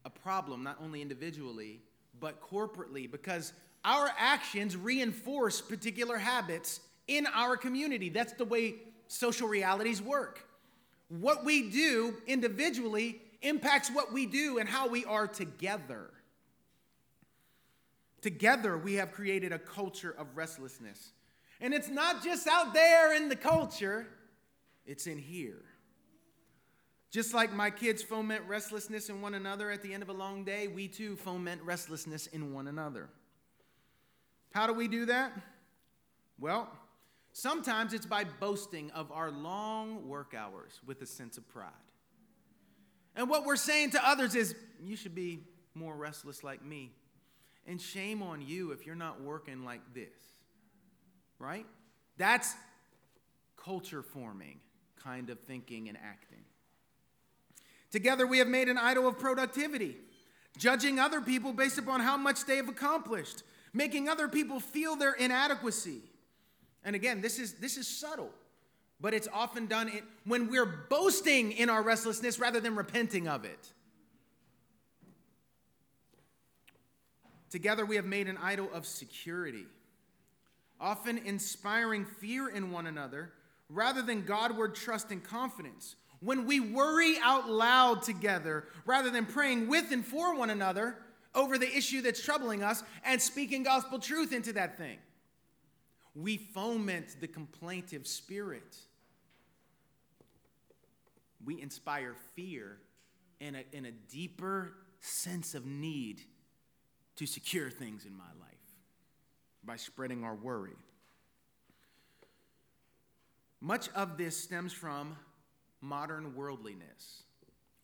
a 0.05 0.09
problem 0.09 0.63
not 0.63 0.77
only 0.81 1.01
individually, 1.01 1.79
but 2.19 2.41
corporately 2.41 3.09
because 3.09 3.53
our 3.83 4.11
actions 4.17 4.77
reinforce 4.77 5.61
particular 5.61 6.17
habits 6.17 6.79
in 7.07 7.27
our 7.33 7.57
community. 7.57 8.09
That's 8.09 8.33
the 8.33 8.45
way 8.45 8.75
social 9.07 9.47
realities 9.47 10.01
work. 10.01 10.45
What 11.09 11.43
we 11.43 11.69
do 11.69 12.15
individually 12.27 13.21
impacts 13.41 13.89
what 13.89 14.13
we 14.13 14.25
do 14.25 14.59
and 14.59 14.69
how 14.69 14.87
we 14.87 15.03
are 15.05 15.27
together. 15.27 16.09
Together, 18.21 18.77
we 18.77 18.93
have 18.93 19.11
created 19.11 19.51
a 19.51 19.59
culture 19.59 20.15
of 20.17 20.27
restlessness. 20.35 21.11
And 21.59 21.73
it's 21.73 21.89
not 21.89 22.23
just 22.23 22.47
out 22.47 22.73
there 22.73 23.15
in 23.15 23.29
the 23.29 23.35
culture, 23.35 24.07
it's 24.85 25.07
in 25.07 25.17
here. 25.17 25.63
Just 27.11 27.33
like 27.33 27.51
my 27.53 27.69
kids 27.69 28.01
foment 28.01 28.43
restlessness 28.47 29.09
in 29.09 29.21
one 29.21 29.33
another 29.33 29.69
at 29.69 29.81
the 29.83 29.93
end 29.93 30.01
of 30.01 30.07
a 30.07 30.13
long 30.13 30.45
day, 30.45 30.67
we 30.67 30.87
too 30.87 31.17
foment 31.17 31.61
restlessness 31.61 32.27
in 32.27 32.53
one 32.53 32.67
another. 32.67 33.09
How 34.53 34.65
do 34.65 34.73
we 34.73 34.87
do 34.87 35.05
that? 35.05 35.33
Well, 36.39 36.69
sometimes 37.33 37.93
it's 37.93 38.05
by 38.05 38.23
boasting 38.23 38.91
of 38.91 39.11
our 39.11 39.29
long 39.29 40.07
work 40.07 40.33
hours 40.33 40.79
with 40.85 41.01
a 41.01 41.05
sense 41.05 41.37
of 41.37 41.47
pride. 41.49 41.69
And 43.13 43.29
what 43.29 43.45
we're 43.45 43.57
saying 43.57 43.91
to 43.91 44.07
others 44.07 44.33
is, 44.33 44.55
you 44.81 44.95
should 44.95 45.13
be 45.13 45.41
more 45.75 45.95
restless 45.95 46.45
like 46.45 46.63
me. 46.63 46.93
And 47.67 47.79
shame 47.79 48.23
on 48.23 48.41
you 48.41 48.71
if 48.71 48.85
you're 48.85 48.95
not 48.95 49.21
working 49.21 49.65
like 49.65 49.81
this. 49.93 50.07
Right? 51.39 51.65
That's 52.17 52.55
culture 53.57 54.01
forming 54.01 54.59
kind 55.03 55.29
of 55.29 55.39
thinking 55.41 55.89
and 55.89 55.97
acting. 55.97 56.43
Together, 57.91 58.25
we 58.25 58.37
have 58.37 58.47
made 58.47 58.69
an 58.69 58.77
idol 58.77 59.07
of 59.07 59.19
productivity. 59.19 59.97
judging 60.57 60.99
other 60.99 61.21
people 61.21 61.53
based 61.53 61.77
upon 61.77 62.01
how 62.01 62.17
much 62.17 62.45
they 62.45 62.57
have 62.57 62.69
accomplished, 62.69 63.43
making 63.73 64.09
other 64.09 64.27
people 64.27 64.59
feel 64.59 64.95
their 64.95 65.13
inadequacy. 65.13 66.01
And 66.83 66.95
again, 66.95 67.21
this 67.21 67.39
is, 67.39 67.53
this 67.53 67.77
is 67.77 67.87
subtle, 67.87 68.31
but 68.99 69.13
it's 69.13 69.27
often 69.33 69.67
done 69.67 69.87
in, 69.89 70.01
when 70.25 70.49
we're 70.49 70.65
boasting 70.65 71.51
in 71.51 71.69
our 71.69 71.81
restlessness 71.81 72.39
rather 72.39 72.59
than 72.59 72.75
repenting 72.75 73.27
of 73.27 73.45
it. 73.45 73.71
Together, 77.49 77.85
we 77.85 77.97
have 77.97 78.05
made 78.05 78.27
an 78.27 78.37
idol 78.37 78.69
of 78.73 78.85
security, 78.85 79.65
often 80.79 81.17
inspiring 81.17 82.05
fear 82.05 82.47
in 82.47 82.71
one 82.71 82.87
another 82.87 83.31
rather 83.69 84.01
than 84.01 84.23
Godward 84.23 84.75
trust 84.75 85.11
and 85.11 85.23
confidence. 85.23 85.95
When 86.21 86.45
we 86.45 86.59
worry 86.59 87.15
out 87.21 87.49
loud 87.49 88.03
together 88.03 88.65
rather 88.85 89.09
than 89.09 89.25
praying 89.25 89.67
with 89.67 89.91
and 89.91 90.05
for 90.05 90.35
one 90.35 90.51
another 90.51 90.97
over 91.33 91.57
the 91.57 91.75
issue 91.75 92.01
that's 92.01 92.23
troubling 92.23 92.61
us 92.63 92.83
and 93.03 93.19
speaking 93.19 93.63
gospel 93.63 93.97
truth 93.97 94.31
into 94.31 94.53
that 94.53 94.77
thing, 94.77 94.99
we 96.13 96.37
foment 96.37 97.15
the 97.19 97.27
complaintive 97.27 98.05
spirit. 98.05 98.77
We 101.43 101.59
inspire 101.59 102.15
fear 102.35 102.77
and 103.39 103.55
a, 103.55 103.87
a 103.87 103.91
deeper 104.09 104.73
sense 104.99 105.55
of 105.55 105.65
need 105.65 106.21
to 107.15 107.25
secure 107.25 107.71
things 107.71 108.05
in 108.05 108.15
my 108.15 108.23
life 108.39 108.51
by 109.63 109.75
spreading 109.75 110.23
our 110.23 110.35
worry. 110.35 110.75
Much 113.59 113.89
of 113.89 114.17
this 114.17 114.37
stems 114.37 114.73
from 114.73 115.15
modern 115.81 116.35
worldliness. 116.35 117.23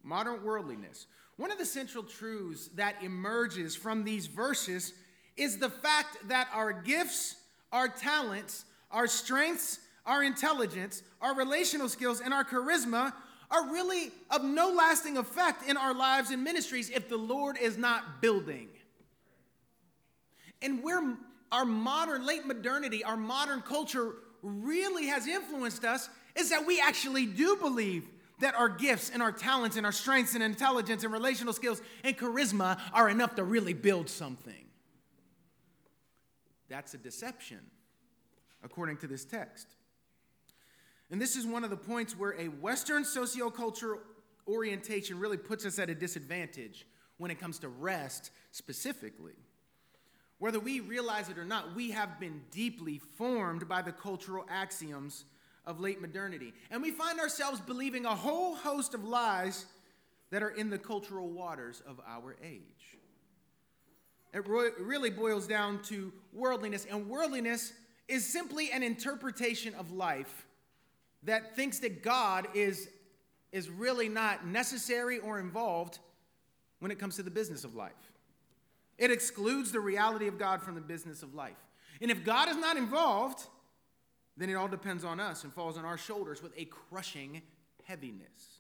Modern 0.03 0.43
worldliness. 0.43 1.07
One 1.35 1.51
of 1.51 1.57
the 1.57 1.65
central 1.65 2.03
truths 2.03 2.69
that 2.75 3.03
emerges 3.03 3.75
from 3.75 4.03
these 4.03 4.27
verses 4.27 4.93
is 5.35 5.57
the 5.57 5.69
fact 5.69 6.17
that 6.29 6.47
our 6.53 6.73
gifts, 6.73 7.35
our 7.71 7.87
talents, 7.87 8.65
our 8.91 9.07
strengths, 9.07 9.79
our 10.05 10.23
intelligence, 10.23 11.03
our 11.21 11.35
relational 11.35 11.89
skills, 11.89 12.21
and 12.21 12.33
our 12.33 12.43
charisma 12.43 13.13
are 13.51 13.71
really 13.71 14.11
of 14.29 14.43
no 14.43 14.69
lasting 14.71 15.17
effect 15.17 15.67
in 15.69 15.77
our 15.77 15.93
lives 15.93 16.31
and 16.31 16.43
ministries 16.43 16.89
if 16.89 17.07
the 17.09 17.17
Lord 17.17 17.57
is 17.57 17.77
not 17.77 18.21
building. 18.21 18.69
And 20.61 20.83
where 20.83 21.17
our 21.51 21.65
modern, 21.65 22.25
late 22.25 22.45
modernity, 22.45 23.03
our 23.03 23.17
modern 23.17 23.61
culture 23.61 24.15
really 24.41 25.07
has 25.07 25.27
influenced 25.27 25.85
us 25.85 26.09
is 26.37 26.49
that 26.49 26.65
we 26.65 26.79
actually 26.79 27.25
do 27.25 27.57
believe 27.57 28.07
that 28.39 28.55
our 28.55 28.69
gifts 28.69 29.09
and 29.09 29.21
our 29.21 29.31
talents 29.31 29.77
and 29.77 29.85
our 29.85 29.91
strengths 29.91 30.35
and 30.35 30.43
intelligence 30.43 31.03
and 31.03 31.11
relational 31.11 31.53
skills 31.53 31.81
and 32.03 32.17
charisma 32.17 32.79
are 32.93 33.09
enough 33.09 33.35
to 33.35 33.43
really 33.43 33.73
build 33.73 34.09
something. 34.09 34.65
That's 36.69 36.93
a 36.93 36.97
deception, 36.97 37.59
according 38.63 38.97
to 38.97 39.07
this 39.07 39.25
text. 39.25 39.67
And 41.09 41.19
this 41.21 41.35
is 41.35 41.45
one 41.45 41.63
of 41.63 41.69
the 41.69 41.77
points 41.77 42.17
where 42.17 42.39
a 42.39 42.47
Western 42.47 43.03
sociocultural 43.03 43.99
orientation 44.47 45.19
really 45.19 45.37
puts 45.37 45.65
us 45.65 45.79
at 45.79 45.89
a 45.89 45.95
disadvantage 45.95 46.85
when 47.17 47.31
it 47.31 47.39
comes 47.39 47.59
to 47.59 47.69
rest 47.69 48.31
specifically. 48.51 49.33
Whether 50.39 50.59
we 50.59 50.81
realize 50.81 51.29
it 51.29 51.37
or 51.37 51.45
not, 51.45 51.75
we 51.75 51.91
have 51.91 52.19
been 52.19 52.41
deeply 52.51 52.99
formed 52.99 53.67
by 53.67 53.81
the 53.81 53.91
cultural 53.91 54.45
axioms 54.49 55.25
of 55.67 55.79
late 55.79 56.01
modernity. 56.01 56.53
And 56.71 56.81
we 56.81 56.89
find 56.89 57.19
ourselves 57.19 57.59
believing 57.59 58.05
a 58.05 58.15
whole 58.15 58.55
host 58.55 58.95
of 58.95 59.03
lies 59.03 59.67
that 60.31 60.41
are 60.41 60.49
in 60.49 60.71
the 60.71 60.79
cultural 60.79 61.29
waters 61.29 61.83
of 61.87 61.99
our 62.07 62.35
age. 62.43 62.97
It 64.33 64.47
really 64.47 65.09
boils 65.09 65.47
down 65.47 65.81
to 65.83 66.11
worldliness, 66.33 66.85
and 66.89 67.07
worldliness 67.07 67.73
is 68.07 68.25
simply 68.25 68.71
an 68.71 68.83
interpretation 68.83 69.73
of 69.75 69.91
life 69.91 70.45
that 71.23 71.55
thinks 71.55 71.79
that 71.79 72.03
God 72.03 72.47
is, 72.53 72.89
is 73.51 73.69
really 73.69 74.09
not 74.09 74.45
necessary 74.45 75.19
or 75.19 75.39
involved 75.39 75.99
when 76.79 76.91
it 76.91 76.99
comes 76.99 77.15
to 77.15 77.23
the 77.23 77.31
business 77.31 77.63
of 77.63 77.75
life. 77.75 77.91
It 78.97 79.11
excludes 79.11 79.71
the 79.71 79.79
reality 79.79 80.27
of 80.27 80.37
God 80.37 80.61
from 80.61 80.75
the 80.75 80.81
business 80.81 81.23
of 81.23 81.33
life. 81.33 81.57
And 82.01 82.11
if 82.11 82.23
God 82.23 82.49
is 82.49 82.57
not 82.57 82.77
involved, 82.77 83.47
then 84.37 84.49
it 84.49 84.53
all 84.53 84.67
depends 84.67 85.03
on 85.03 85.19
us 85.19 85.43
and 85.43 85.51
falls 85.51 85.77
on 85.77 85.85
our 85.85 85.97
shoulders 85.97 86.41
with 86.41 86.53
a 86.57 86.65
crushing 86.65 87.41
heaviness. 87.83 88.59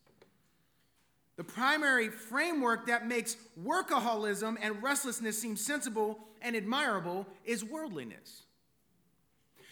The 1.37 1.43
primary 1.43 2.09
framework 2.09 2.87
that 2.87 3.07
makes 3.07 3.37
workaholism 3.63 4.57
and 4.59 4.81
restlessness 4.81 5.39
seem 5.39 5.55
sensible 5.55 6.19
and 6.41 6.55
admirable 6.55 7.27
is 7.45 7.63
worldliness. 7.63 8.43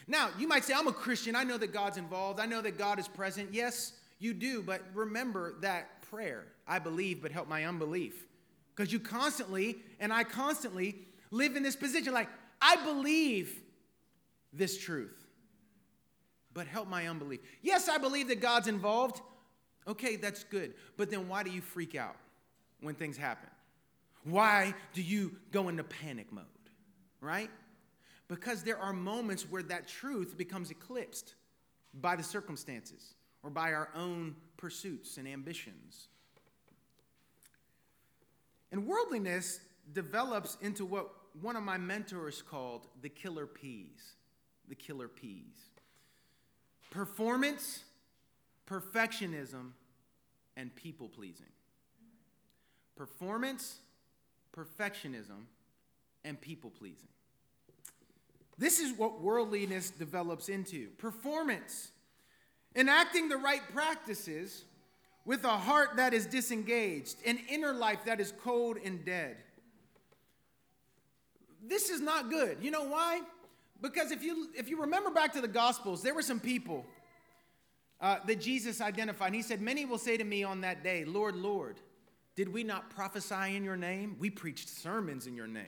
Now, 0.07 0.29
you 0.37 0.47
might 0.47 0.63
say, 0.63 0.75
I'm 0.75 0.87
a 0.87 0.93
Christian. 0.93 1.35
I 1.35 1.43
know 1.43 1.57
that 1.57 1.73
God's 1.73 1.97
involved. 1.97 2.39
I 2.39 2.45
know 2.45 2.61
that 2.61 2.77
God 2.77 2.99
is 2.99 3.07
present. 3.07 3.51
Yes, 3.51 3.93
you 4.19 4.35
do. 4.35 4.61
But 4.61 4.83
remember 4.93 5.55
that 5.61 6.03
prayer 6.03 6.45
I 6.67 6.79
believe, 6.79 7.21
but 7.21 7.31
help 7.31 7.47
my 7.47 7.65
unbelief. 7.65 8.27
Because 8.75 8.91
you 8.91 8.99
constantly, 8.99 9.77
and 9.99 10.11
I 10.11 10.23
constantly, 10.23 10.99
live 11.31 11.55
in 11.55 11.63
this 11.63 11.75
position 11.75 12.13
like, 12.13 12.29
I 12.61 12.75
believe 12.83 13.61
this 14.53 14.77
truth, 14.77 15.24
but 16.55 16.65
help 16.65 16.87
my 16.87 17.07
unbelief. 17.07 17.41
Yes, 17.61 17.87
I 17.87 17.99
believe 17.99 18.29
that 18.29 18.39
God's 18.39 18.67
involved. 18.67 19.21
Okay, 19.87 20.15
that's 20.15 20.43
good. 20.45 20.73
But 20.97 21.11
then 21.11 21.27
why 21.27 21.43
do 21.43 21.51
you 21.51 21.61
freak 21.61 21.93
out 21.93 22.15
when 22.81 22.95
things 22.95 23.17
happen? 23.17 23.49
Why 24.23 24.73
do 24.93 25.03
you 25.03 25.35
go 25.51 25.69
into 25.69 25.83
panic 25.83 26.31
mode? 26.31 26.45
Right? 27.21 27.51
Because 28.27 28.63
there 28.63 28.79
are 28.79 28.93
moments 28.93 29.43
where 29.47 29.61
that 29.63 29.87
truth 29.87 30.35
becomes 30.37 30.71
eclipsed 30.71 31.35
by 31.93 32.15
the 32.15 32.23
circumstances 32.23 33.13
or 33.43 33.49
by 33.49 33.73
our 33.73 33.89
own 33.93 34.35
pursuits 34.57 35.17
and 35.17 35.27
ambitions. 35.27 36.07
And 38.71 38.87
worldliness 38.87 39.59
develops 39.93 40.57
into 40.61 40.85
what 40.85 41.09
one 41.41 41.55
of 41.55 41.63
my 41.63 41.77
mentors 41.77 42.41
called 42.41 42.87
the 43.01 43.09
killer 43.09 43.45
P's. 43.45 44.15
The 44.69 44.75
killer 44.75 45.09
P's. 45.09 45.74
Performance, 46.95 47.83
perfectionism, 48.65 49.71
and 50.55 50.73
people 50.77 51.09
pleasing. 51.09 51.51
Performance, 52.95 53.79
perfectionism, 54.55 55.43
and 56.23 56.39
people 56.39 56.69
pleasing. 56.69 57.09
This 58.57 58.79
is 58.79 58.97
what 58.97 59.21
worldliness 59.21 59.89
develops 59.89 60.47
into 60.47 60.87
performance. 60.97 61.91
Enacting 62.77 63.27
the 63.27 63.35
right 63.35 63.61
practices 63.73 64.63
with 65.25 65.43
a 65.43 65.49
heart 65.49 65.97
that 65.97 66.13
is 66.13 66.25
disengaged, 66.25 67.17
an 67.25 67.39
inner 67.49 67.73
life 67.73 68.05
that 68.05 68.21
is 68.21 68.31
cold 68.41 68.77
and 68.85 69.03
dead. 69.03 69.35
This 71.61 71.89
is 71.89 71.99
not 71.99 72.29
good. 72.29 72.59
You 72.61 72.71
know 72.71 72.85
why? 72.85 73.19
Because 73.81 74.11
if 74.11 74.23
you 74.23 74.49
if 74.55 74.69
you 74.69 74.81
remember 74.81 75.11
back 75.11 75.33
to 75.33 75.41
the 75.41 75.47
Gospels, 75.47 76.01
there 76.01 76.13
were 76.13 76.21
some 76.21 76.39
people 76.39 76.85
uh, 78.01 78.17
that 78.25 78.39
Jesus 78.41 78.81
identified. 78.81 79.27
And 79.27 79.35
He 79.35 79.41
said, 79.41 79.61
"Many 79.61 79.85
will 79.85 79.97
say 79.97 80.17
to 80.17 80.23
me 80.23 80.43
on 80.43 80.61
that 80.61 80.83
day, 80.83 81.05
Lord, 81.05 81.35
Lord, 81.35 81.79
did 82.35 82.51
we 82.51 82.63
not 82.63 82.89
prophesy 82.89 83.55
in 83.55 83.63
your 83.63 83.77
name? 83.77 84.15
We 84.19 84.29
preached 84.29 84.69
sermons 84.69 85.27
in 85.27 85.35
your 85.35 85.47
name, 85.47 85.65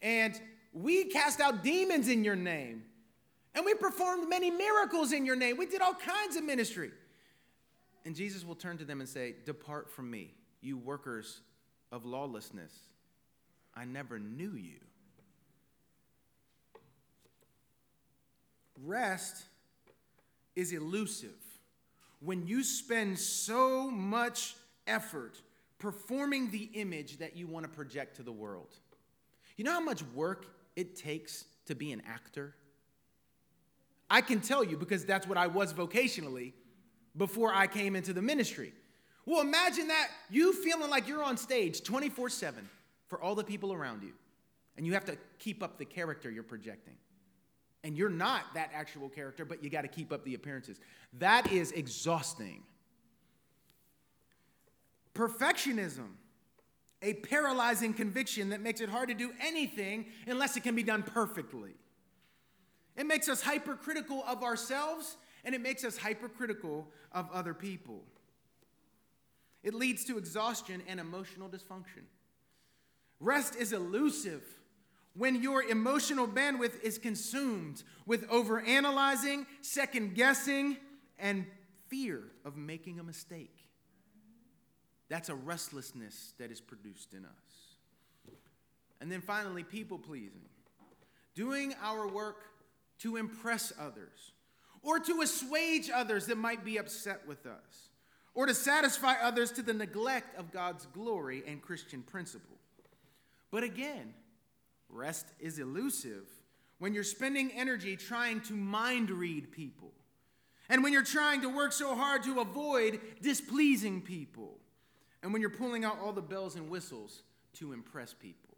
and 0.00 0.40
we 0.72 1.04
cast 1.04 1.40
out 1.40 1.62
demons 1.62 2.08
in 2.08 2.24
your 2.24 2.36
name, 2.36 2.84
and 3.54 3.64
we 3.64 3.74
performed 3.74 4.28
many 4.28 4.50
miracles 4.50 5.12
in 5.12 5.26
your 5.26 5.36
name. 5.36 5.56
We 5.56 5.66
did 5.66 5.80
all 5.80 5.94
kinds 5.94 6.36
of 6.36 6.44
ministry." 6.44 6.92
And 8.04 8.16
Jesus 8.16 8.44
will 8.44 8.54
turn 8.54 8.78
to 8.78 8.84
them 8.84 9.00
and 9.00 9.08
say, 9.08 9.34
Depart 9.44 9.90
from 9.90 10.10
me, 10.10 10.34
you 10.60 10.76
workers 10.76 11.40
of 11.90 12.04
lawlessness. 12.04 12.72
I 13.74 13.84
never 13.84 14.18
knew 14.18 14.52
you. 14.52 14.80
Rest 18.80 19.44
is 20.54 20.72
elusive 20.72 21.30
when 22.20 22.46
you 22.46 22.62
spend 22.62 23.18
so 23.18 23.90
much 23.90 24.54
effort 24.86 25.40
performing 25.78 26.50
the 26.50 26.70
image 26.74 27.18
that 27.18 27.36
you 27.36 27.46
want 27.46 27.64
to 27.64 27.70
project 27.70 28.16
to 28.16 28.22
the 28.22 28.32
world. 28.32 28.74
You 29.56 29.64
know 29.64 29.72
how 29.72 29.80
much 29.80 30.02
work 30.14 30.46
it 30.76 30.96
takes 30.96 31.44
to 31.66 31.74
be 31.74 31.92
an 31.92 32.02
actor? 32.06 32.54
I 34.08 34.20
can 34.20 34.40
tell 34.40 34.62
you 34.62 34.76
because 34.76 35.04
that's 35.04 35.26
what 35.26 35.38
I 35.38 35.46
was 35.46 35.72
vocationally 35.72 36.52
before 37.16 37.52
I 37.52 37.66
came 37.66 37.96
into 37.96 38.12
the 38.12 38.22
ministry. 38.22 38.72
Well, 39.26 39.40
imagine 39.40 39.88
that 39.88 40.08
you 40.30 40.52
feeling 40.52 40.90
like 40.90 41.08
you're 41.08 41.22
on 41.22 41.36
stage 41.36 41.82
24 41.82 42.28
7 42.28 42.68
for 43.08 43.20
all 43.20 43.34
the 43.34 43.44
people 43.44 43.72
around 43.72 44.02
you, 44.02 44.12
and 44.76 44.86
you 44.86 44.92
have 44.94 45.04
to 45.06 45.16
keep 45.38 45.62
up 45.62 45.78
the 45.78 45.84
character 45.84 46.30
you're 46.30 46.42
projecting. 46.42 46.94
And 47.84 47.96
you're 47.96 48.10
not 48.10 48.54
that 48.54 48.70
actual 48.72 49.08
character, 49.08 49.44
but 49.44 49.62
you 49.64 49.70
got 49.70 49.82
to 49.82 49.88
keep 49.88 50.12
up 50.12 50.24
the 50.24 50.34
appearances. 50.34 50.78
That 51.18 51.50
is 51.50 51.72
exhausting. 51.72 52.62
Perfectionism 55.14 56.08
a 57.02 57.14
paralyzing 57.14 57.92
conviction 57.92 58.50
that 58.50 58.60
makes 58.60 58.80
it 58.80 58.88
hard 58.88 59.08
to 59.08 59.14
do 59.14 59.32
anything 59.40 60.06
unless 60.26 60.56
it 60.56 60.62
can 60.62 60.74
be 60.74 60.84
done 60.84 61.02
perfectly. 61.02 61.74
It 62.96 63.06
makes 63.06 63.28
us 63.28 63.42
hypercritical 63.42 64.22
of 64.26 64.42
ourselves 64.42 65.16
and 65.44 65.54
it 65.54 65.60
makes 65.60 65.84
us 65.84 65.96
hypercritical 65.96 66.88
of 67.10 67.28
other 67.32 67.54
people. 67.54 68.04
It 69.64 69.74
leads 69.74 70.04
to 70.04 70.16
exhaustion 70.16 70.82
and 70.86 71.00
emotional 71.00 71.48
dysfunction. 71.48 72.04
Rest 73.18 73.56
is 73.56 73.72
elusive 73.72 74.42
when 75.14 75.42
your 75.42 75.62
emotional 75.62 76.26
bandwidth 76.26 76.80
is 76.82 76.98
consumed 76.98 77.82
with 78.06 78.28
overanalyzing, 78.28 79.46
second 79.60 80.14
guessing, 80.14 80.76
and 81.18 81.46
fear 81.88 82.22
of 82.44 82.56
making 82.56 82.98
a 82.98 83.02
mistake. 83.02 83.56
That's 85.08 85.28
a 85.28 85.34
restlessness 85.34 86.32
that 86.38 86.50
is 86.50 86.60
produced 86.60 87.12
in 87.12 87.24
us. 87.24 88.32
And 89.00 89.12
then 89.12 89.20
finally, 89.20 89.62
people 89.62 89.98
pleasing. 89.98 90.48
Doing 91.34 91.74
our 91.82 92.08
work 92.08 92.44
to 93.00 93.16
impress 93.16 93.72
others 93.78 94.32
or 94.82 94.98
to 95.00 95.20
assuage 95.20 95.90
others 95.90 96.26
that 96.26 96.38
might 96.38 96.64
be 96.64 96.78
upset 96.78 97.26
with 97.26 97.46
us 97.46 97.90
or 98.34 98.46
to 98.46 98.54
satisfy 98.54 99.14
others 99.22 99.52
to 99.52 99.62
the 99.62 99.74
neglect 99.74 100.38
of 100.38 100.50
God's 100.52 100.86
glory 100.86 101.42
and 101.46 101.60
Christian 101.60 102.02
principle. 102.02 102.56
But 103.50 103.64
again, 103.64 104.14
rest 104.92 105.26
is 105.40 105.58
elusive 105.58 106.28
when 106.78 106.94
you're 106.94 107.04
spending 107.04 107.50
energy 107.52 107.96
trying 107.96 108.40
to 108.42 108.54
mind 108.54 109.10
read 109.10 109.52
people, 109.52 109.92
and 110.68 110.82
when 110.82 110.92
you're 110.92 111.02
trying 111.02 111.42
to 111.42 111.48
work 111.48 111.72
so 111.72 111.94
hard 111.94 112.22
to 112.24 112.40
avoid 112.40 113.00
displeasing 113.20 114.00
people, 114.00 114.58
and 115.22 115.32
when 115.32 115.40
you're 115.40 115.50
pulling 115.50 115.84
out 115.84 115.98
all 116.00 116.12
the 116.12 116.20
bells 116.20 116.56
and 116.56 116.68
whistles 116.68 117.22
to 117.54 117.72
impress 117.72 118.12
people. 118.14 118.56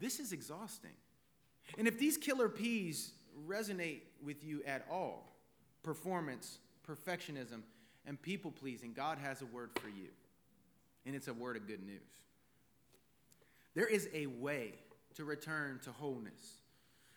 This 0.00 0.20
is 0.20 0.32
exhausting. 0.32 0.94
And 1.76 1.86
if 1.86 1.98
these 1.98 2.16
killer 2.16 2.48
P's 2.48 3.12
resonate 3.46 4.00
with 4.24 4.42
you 4.44 4.62
at 4.66 4.86
all 4.90 5.34
performance, 5.82 6.58
perfectionism, 6.86 7.62
and 8.06 8.20
people 8.20 8.50
pleasing, 8.50 8.92
God 8.92 9.18
has 9.18 9.42
a 9.42 9.46
word 9.46 9.70
for 9.80 9.88
you. 9.88 10.08
And 11.06 11.14
it's 11.14 11.28
a 11.28 11.34
word 11.34 11.56
of 11.56 11.66
good 11.66 11.84
news. 11.84 12.00
There 13.74 13.86
is 13.86 14.08
a 14.12 14.26
way 14.26 14.74
to 15.18 15.24
return 15.24 15.80
to 15.82 15.90
wholeness. 15.90 16.60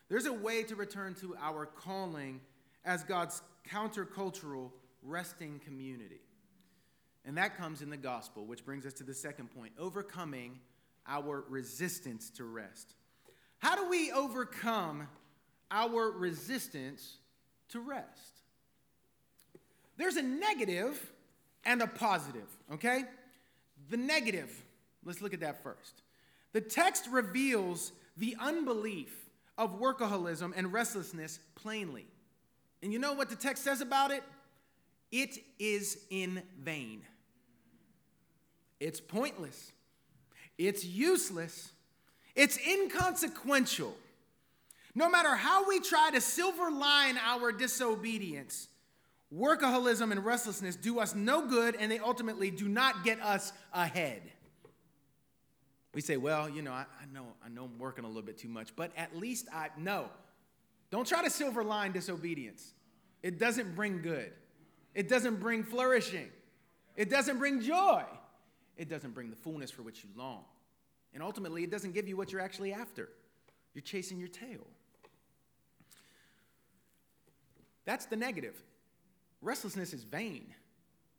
There's 0.08 0.26
a 0.26 0.32
way 0.32 0.64
to 0.64 0.74
return 0.74 1.14
to 1.20 1.36
our 1.40 1.66
calling 1.66 2.40
as 2.84 3.04
God's 3.04 3.40
countercultural 3.70 4.72
resting 5.04 5.60
community. 5.64 6.20
And 7.24 7.38
that 7.38 7.56
comes 7.56 7.80
in 7.80 7.90
the 7.90 7.96
gospel, 7.96 8.44
which 8.44 8.64
brings 8.64 8.86
us 8.86 8.92
to 8.94 9.04
the 9.04 9.14
second 9.14 9.54
point 9.54 9.72
overcoming 9.78 10.58
our 11.06 11.44
resistance 11.48 12.28
to 12.30 12.44
rest. 12.44 12.94
How 13.58 13.76
do 13.76 13.88
we 13.88 14.10
overcome 14.10 15.06
our 15.70 16.10
resistance 16.10 17.18
to 17.68 17.78
rest? 17.78 18.40
There's 19.96 20.16
a 20.16 20.22
negative 20.22 21.12
and 21.64 21.80
a 21.80 21.86
positive, 21.86 22.48
okay? 22.72 23.04
The 23.90 23.96
negative, 23.96 24.50
let's 25.04 25.22
look 25.22 25.34
at 25.34 25.40
that 25.40 25.62
first. 25.62 26.02
The 26.52 26.60
text 26.60 27.08
reveals 27.10 27.92
the 28.16 28.36
unbelief 28.38 29.14
of 29.56 29.80
workaholism 29.80 30.52
and 30.56 30.72
restlessness 30.72 31.38
plainly. 31.54 32.06
And 32.82 32.92
you 32.92 32.98
know 32.98 33.12
what 33.14 33.30
the 33.30 33.36
text 33.36 33.64
says 33.64 33.80
about 33.80 34.10
it? 34.10 34.22
It 35.10 35.38
is 35.58 35.98
in 36.10 36.42
vain. 36.60 37.02
It's 38.80 39.00
pointless. 39.00 39.72
It's 40.58 40.84
useless. 40.84 41.70
It's 42.34 42.58
inconsequential. 42.58 43.94
No 44.94 45.08
matter 45.08 45.36
how 45.36 45.68
we 45.68 45.80
try 45.80 46.10
to 46.10 46.20
silver 46.20 46.70
line 46.70 47.18
our 47.18 47.52
disobedience, 47.52 48.68
workaholism 49.34 50.10
and 50.10 50.24
restlessness 50.24 50.76
do 50.76 50.98
us 50.98 51.14
no 51.14 51.46
good 51.46 51.76
and 51.76 51.90
they 51.90 51.98
ultimately 51.98 52.50
do 52.50 52.68
not 52.68 53.04
get 53.04 53.20
us 53.20 53.52
ahead. 53.72 54.31
We 55.94 56.00
say, 56.00 56.16
well, 56.16 56.48
you 56.48 56.62
know, 56.62 56.72
I, 56.72 56.86
I, 57.00 57.12
know, 57.12 57.26
I 57.44 57.48
know 57.48 57.64
I'm 57.64 57.78
working 57.78 58.04
a 58.04 58.08
little 58.08 58.22
bit 58.22 58.38
too 58.38 58.48
much, 58.48 58.74
but 58.74 58.92
at 58.96 59.16
least 59.16 59.46
I 59.52 59.68
know. 59.76 60.06
Don't 60.90 61.06
try 61.06 61.22
to 61.22 61.30
silver 61.30 61.62
line 61.62 61.92
disobedience. 61.92 62.72
It 63.22 63.38
doesn't 63.38 63.74
bring 63.74 64.02
good. 64.02 64.32
It 64.94 65.08
doesn't 65.08 65.40
bring 65.40 65.64
flourishing. 65.64 66.28
It 66.96 67.10
doesn't 67.10 67.38
bring 67.38 67.60
joy. 67.60 68.04
It 68.76 68.88
doesn't 68.88 69.12
bring 69.14 69.30
the 69.30 69.36
fullness 69.36 69.70
for 69.70 69.82
which 69.82 70.02
you 70.02 70.10
long. 70.16 70.44
And 71.14 71.22
ultimately, 71.22 71.62
it 71.62 71.70
doesn't 71.70 71.92
give 71.92 72.08
you 72.08 72.16
what 72.16 72.32
you're 72.32 72.40
actually 72.40 72.72
after. 72.72 73.08
You're 73.74 73.82
chasing 73.82 74.18
your 74.18 74.28
tail. 74.28 74.66
That's 77.84 78.06
the 78.06 78.16
negative. 78.16 78.62
Restlessness 79.40 79.92
is 79.92 80.04
vain. 80.04 80.54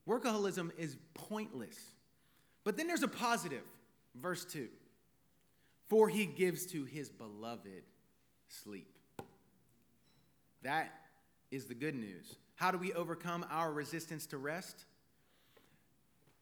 Workaholism 0.08 0.72
is 0.78 0.98
pointless. 1.14 1.78
But 2.64 2.78
then 2.78 2.88
there's 2.88 3.04
a 3.04 3.08
positive. 3.08 3.64
Verse 4.16 4.46
2 4.46 4.68
For 5.88 6.10
he 6.10 6.26
gives 6.26 6.66
to 6.68 6.86
his 6.86 7.10
beloved 7.10 7.84
sleep. 8.48 8.98
That 10.64 10.92
is 11.52 11.66
the 11.66 11.76
good 11.76 11.96
news. 11.96 12.36
How 12.56 12.72
do 12.72 12.78
we 12.78 12.94
overcome 12.94 13.46
our 13.50 13.72
resistance 13.72 14.26
to 14.28 14.38
rest? 14.38 14.86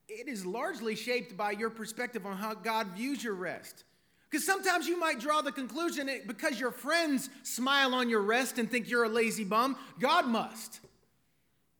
It 0.07 0.27
is 0.27 0.45
largely 0.45 0.95
shaped 0.95 1.37
by 1.37 1.51
your 1.51 1.69
perspective 1.69 2.25
on 2.25 2.37
how 2.37 2.53
God 2.53 2.87
views 2.95 3.23
your 3.23 3.33
rest. 3.33 3.85
Because 4.29 4.45
sometimes 4.45 4.87
you 4.87 4.97
might 4.97 5.19
draw 5.19 5.41
the 5.41 5.51
conclusion 5.51 6.07
that 6.07 6.27
because 6.27 6.59
your 6.59 6.71
friends 6.71 7.29
smile 7.43 7.93
on 7.93 8.09
your 8.09 8.21
rest 8.21 8.57
and 8.57 8.69
think 8.69 8.89
you're 8.89 9.03
a 9.03 9.09
lazy 9.09 9.43
bum, 9.43 9.75
God 9.99 10.25
must. 10.25 10.79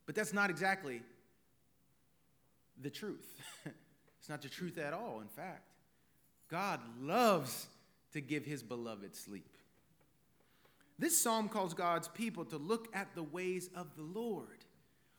But 0.05 0.15
that's 0.15 0.33
not 0.33 0.49
exactly 0.49 1.01
the 2.81 2.89
truth. 2.89 3.25
it's 4.19 4.29
not 4.29 4.41
the 4.41 4.49
truth 4.49 4.77
at 4.77 4.93
all, 4.93 5.21
in 5.21 5.27
fact. 5.27 5.70
God 6.51 6.81
loves 6.99 7.67
to 8.11 8.19
give 8.19 8.45
his 8.45 8.61
beloved 8.61 9.15
sleep. 9.15 9.55
This 10.99 11.19
psalm 11.19 11.47
calls 11.47 11.73
God's 11.73 12.09
people 12.09 12.43
to 12.45 12.57
look 12.57 12.89
at 12.93 13.15
the 13.15 13.23
ways 13.23 13.69
of 13.73 13.95
the 13.95 14.03
Lord, 14.03 14.65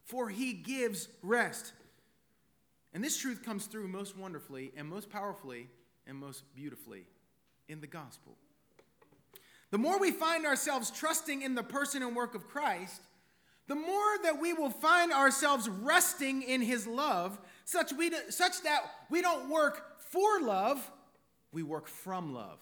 for 0.04 0.28
he 0.28 0.52
gives 0.52 1.08
rest. 1.22 1.72
And 2.92 3.02
this 3.02 3.16
truth 3.16 3.42
comes 3.42 3.64
through 3.64 3.88
most 3.88 4.16
wonderfully 4.16 4.72
and 4.76 4.86
most 4.86 5.08
powerfully 5.08 5.68
and 6.06 6.18
most 6.18 6.44
beautifully 6.54 7.06
in 7.66 7.80
the 7.80 7.86
gospel. 7.86 8.36
The 9.70 9.78
more 9.78 9.98
we 9.98 10.10
find 10.10 10.44
ourselves 10.44 10.90
trusting 10.90 11.40
in 11.40 11.54
the 11.54 11.62
person 11.62 12.02
and 12.02 12.14
work 12.14 12.34
of 12.34 12.46
Christ, 12.46 13.00
the 13.68 13.74
more 13.74 14.18
that 14.24 14.38
we 14.38 14.52
will 14.52 14.70
find 14.70 15.12
ourselves 15.12 15.66
resting 15.66 16.42
in 16.42 16.60
his 16.60 16.86
love, 16.86 17.40
such, 17.64 17.90
we, 17.94 18.12
such 18.28 18.62
that 18.64 18.82
we 19.08 19.22
don't 19.22 19.48
work 19.48 19.98
for 19.98 20.42
love, 20.42 20.90
we 21.52 21.62
work 21.62 21.88
from 21.88 22.34
love. 22.34 22.58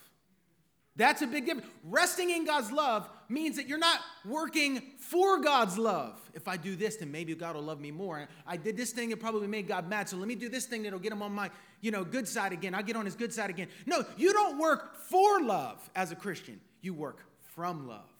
That's 0.97 1.23
a 1.23 1.27
big 1.27 1.47
difference. 1.47 1.69
Resting 1.85 2.31
in 2.31 2.45
God's 2.45 2.73
love 2.73 3.09
means 3.29 3.57
that 3.57 3.69
you're 3.69 3.79
not 3.79 4.01
working 4.25 4.83
for 4.99 5.41
God's 5.41 5.79
love. 5.79 6.21
If 6.35 6.49
I 6.49 6.57
do 6.57 6.75
this, 6.75 6.97
then 6.97 7.11
maybe 7.13 7.35
God 7.35 7.55
will 7.55 7.63
love 7.63 7.81
me 7.81 7.91
more. 7.91 8.29
I 8.47 8.57
did 8.57 8.77
this 8.77 8.91
thing 8.91 9.11
it 9.11 9.21
probably 9.21 9.47
made 9.47 9.69
God 9.69 9.89
mad, 9.89 10.09
so 10.09 10.17
let 10.17 10.29
me 10.29 10.35
do 10.35 10.49
this 10.49 10.67
thing 10.67 10.83
that'll 10.83 10.99
get 10.99 11.13
him 11.13 11.23
on 11.23 11.33
my, 11.33 11.51
you 11.81 11.91
know, 11.91 12.05
good 12.05 12.27
side 12.27 12.53
again. 12.53 12.75
I'll 12.75 12.83
get 12.83 12.97
on 12.97 13.05
his 13.05 13.15
good 13.15 13.33
side 13.33 13.51
again. 13.51 13.69
No, 13.87 14.05
you 14.17 14.33
don't 14.33 14.59
work 14.59 14.97
for 14.97 15.41
love 15.41 15.89
as 15.95 16.11
a 16.11 16.17
Christian. 16.17 16.61
You 16.83 16.93
work 16.93 17.25
from 17.55 17.87
love. 17.87 18.11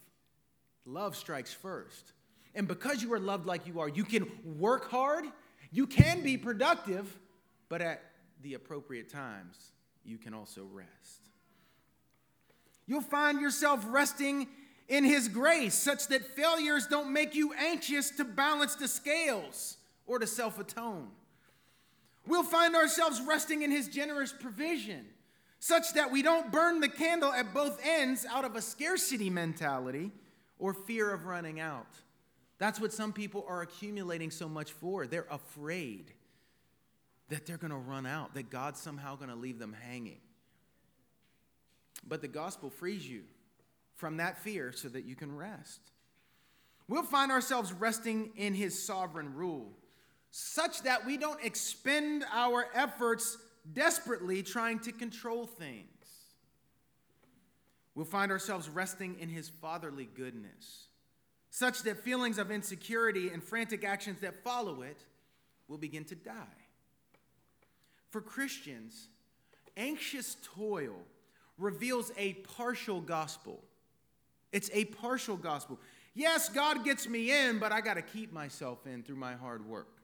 Love 0.87 1.17
strikes 1.17 1.53
first. 1.53 2.13
And 2.55 2.67
because 2.67 3.03
you 3.03 3.13
are 3.13 3.21
loved 3.21 3.47
like 3.47 3.67
you 3.67 3.81
are, 3.81 3.89
you 3.89 4.05
can 4.05 4.27
work 4.59 4.91
hard, 4.91 5.25
you 5.71 5.87
can 5.87 6.23
be 6.23 6.37
productive, 6.37 7.19
but 7.69 7.81
at 7.81 8.03
the 8.43 8.55
appropriate 8.55 9.11
times, 9.11 9.73
you 10.05 10.19
can 10.19 10.35
also 10.35 10.67
rest. 10.73 11.29
You'll 12.87 13.01
find 13.01 13.41
yourself 13.41 13.85
resting 13.89 14.49
in 14.89 15.05
His 15.05 15.29
grace, 15.29 15.75
such 15.75 16.09
that 16.09 16.27
failures 16.35 16.87
don't 16.89 17.13
make 17.13 17.35
you 17.35 17.53
anxious 17.55 18.11
to 18.13 18.25
balance 18.25 18.75
the 18.75 18.89
scales 18.89 19.77
or 20.07 20.19
to 20.19 20.27
self 20.27 20.59
atone. 20.59 21.09
We'll 22.27 22.43
find 22.43 22.75
ourselves 22.75 23.21
resting 23.21 23.63
in 23.63 23.71
His 23.71 23.89
generous 23.89 24.33
provision, 24.33 25.07
such 25.61 25.95
that 25.95 26.11
we 26.11 26.23
don't 26.23 26.51
burn 26.51 26.81
the 26.81 26.89
candle 26.89 27.33
at 27.33 27.55
both 27.55 27.81
ends 27.85 28.27
out 28.29 28.45
of 28.45 28.57
a 28.57 28.63
scarcity 28.63 29.31
mentality 29.31 30.11
or 30.59 30.75
fear 30.75 31.13
of 31.13 31.27
running 31.27 31.61
out. 31.61 31.87
That's 32.59 32.81
what 32.81 32.93
some 32.93 33.13
people 33.13 33.45
are 33.49 33.63
accumulating 33.63 34.31
so 34.31 34.49
much 34.49 34.73
for. 34.73 35.07
They're 35.07 35.27
afraid 35.31 36.13
that 37.31 37.47
they're 37.47 37.57
going 37.57 37.71
to 37.71 37.77
run 37.77 38.07
out, 38.07 38.35
that 38.35 38.51
God's 38.51 38.81
somehow 38.81 39.17
going 39.17 39.31
to 39.31 39.37
leave 39.37 39.59
them 39.59 39.75
hanging. 39.89 40.21
But 42.07 42.23
the 42.23 42.29
gospel 42.29 42.71
frees 42.71 43.09
you 43.09 43.23
from 43.97 44.19
that 44.19 44.39
fear 44.39 44.73
so 44.73 44.89
that 44.89 45.05
you 45.05 45.15
can 45.15 45.35
rest. 45.35 45.81
We'll 46.89 47.03
find 47.03 47.31
ourselves 47.31 47.73
resting 47.73 48.31
in 48.37 48.55
his 48.55 48.83
sovereign 48.85 49.35
rule, 49.35 49.71
such 50.31 50.83
that 50.83 51.07
we 51.07 51.17
don't 51.17 51.43
expend 51.45 52.25
our 52.33 52.67
efforts 52.75 53.39
desperately 53.73 54.43
trying 54.43 54.81
to 54.81 54.93
control 54.93 55.47
things. 55.47 55.87
We'll 57.95 58.07
find 58.07 58.33
ourselves 58.33 58.69
resting 58.69 59.19
in 59.21 59.29
his 59.29 59.49
fatherly 59.49 60.09
goodness, 60.17 60.87
such 61.51 61.83
that 61.83 62.03
feelings 62.03 62.39
of 62.39 62.51
insecurity 62.51 63.29
and 63.29 63.43
frantic 63.43 63.85
actions 63.85 64.21
that 64.21 64.43
follow 64.43 64.83
it 64.83 64.99
will 65.69 65.79
begin 65.79 66.05
to 66.07 66.15
die. 66.15 66.60
For 68.11 68.21
Christians, 68.21 69.09
anxious 69.77 70.37
toil 70.43 70.97
reveals 71.59 72.13
a 72.17 72.35
partial 72.35 73.01
gospel. 73.01 73.63
It's 74.53 74.71
a 74.73 74.87
partial 74.87 75.37
gospel. 75.37 75.79
Yes, 76.15 76.49
God 76.49 76.85
gets 76.85 77.09
me 77.09 77.31
in, 77.31 77.59
but 77.59 77.71
I 77.71 77.81
got 77.81 77.95
to 77.95 78.03
keep 78.03 78.33
myself 78.33 78.87
in 78.87 79.03
through 79.03 79.17
my 79.17 79.35
hard 79.35 79.65
work. 79.65 80.01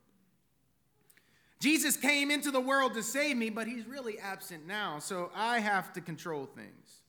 Jesus 1.59 1.97
came 1.97 2.31
into 2.31 2.51
the 2.51 2.61
world 2.61 2.95
to 2.95 3.03
save 3.03 3.37
me, 3.37 3.51
but 3.51 3.67
he's 3.67 3.87
really 3.87 4.19
absent 4.19 4.67
now, 4.67 4.99
so 4.99 5.31
I 5.35 5.59
have 5.59 5.93
to 5.95 6.01
control 6.01 6.47
things. 6.47 7.01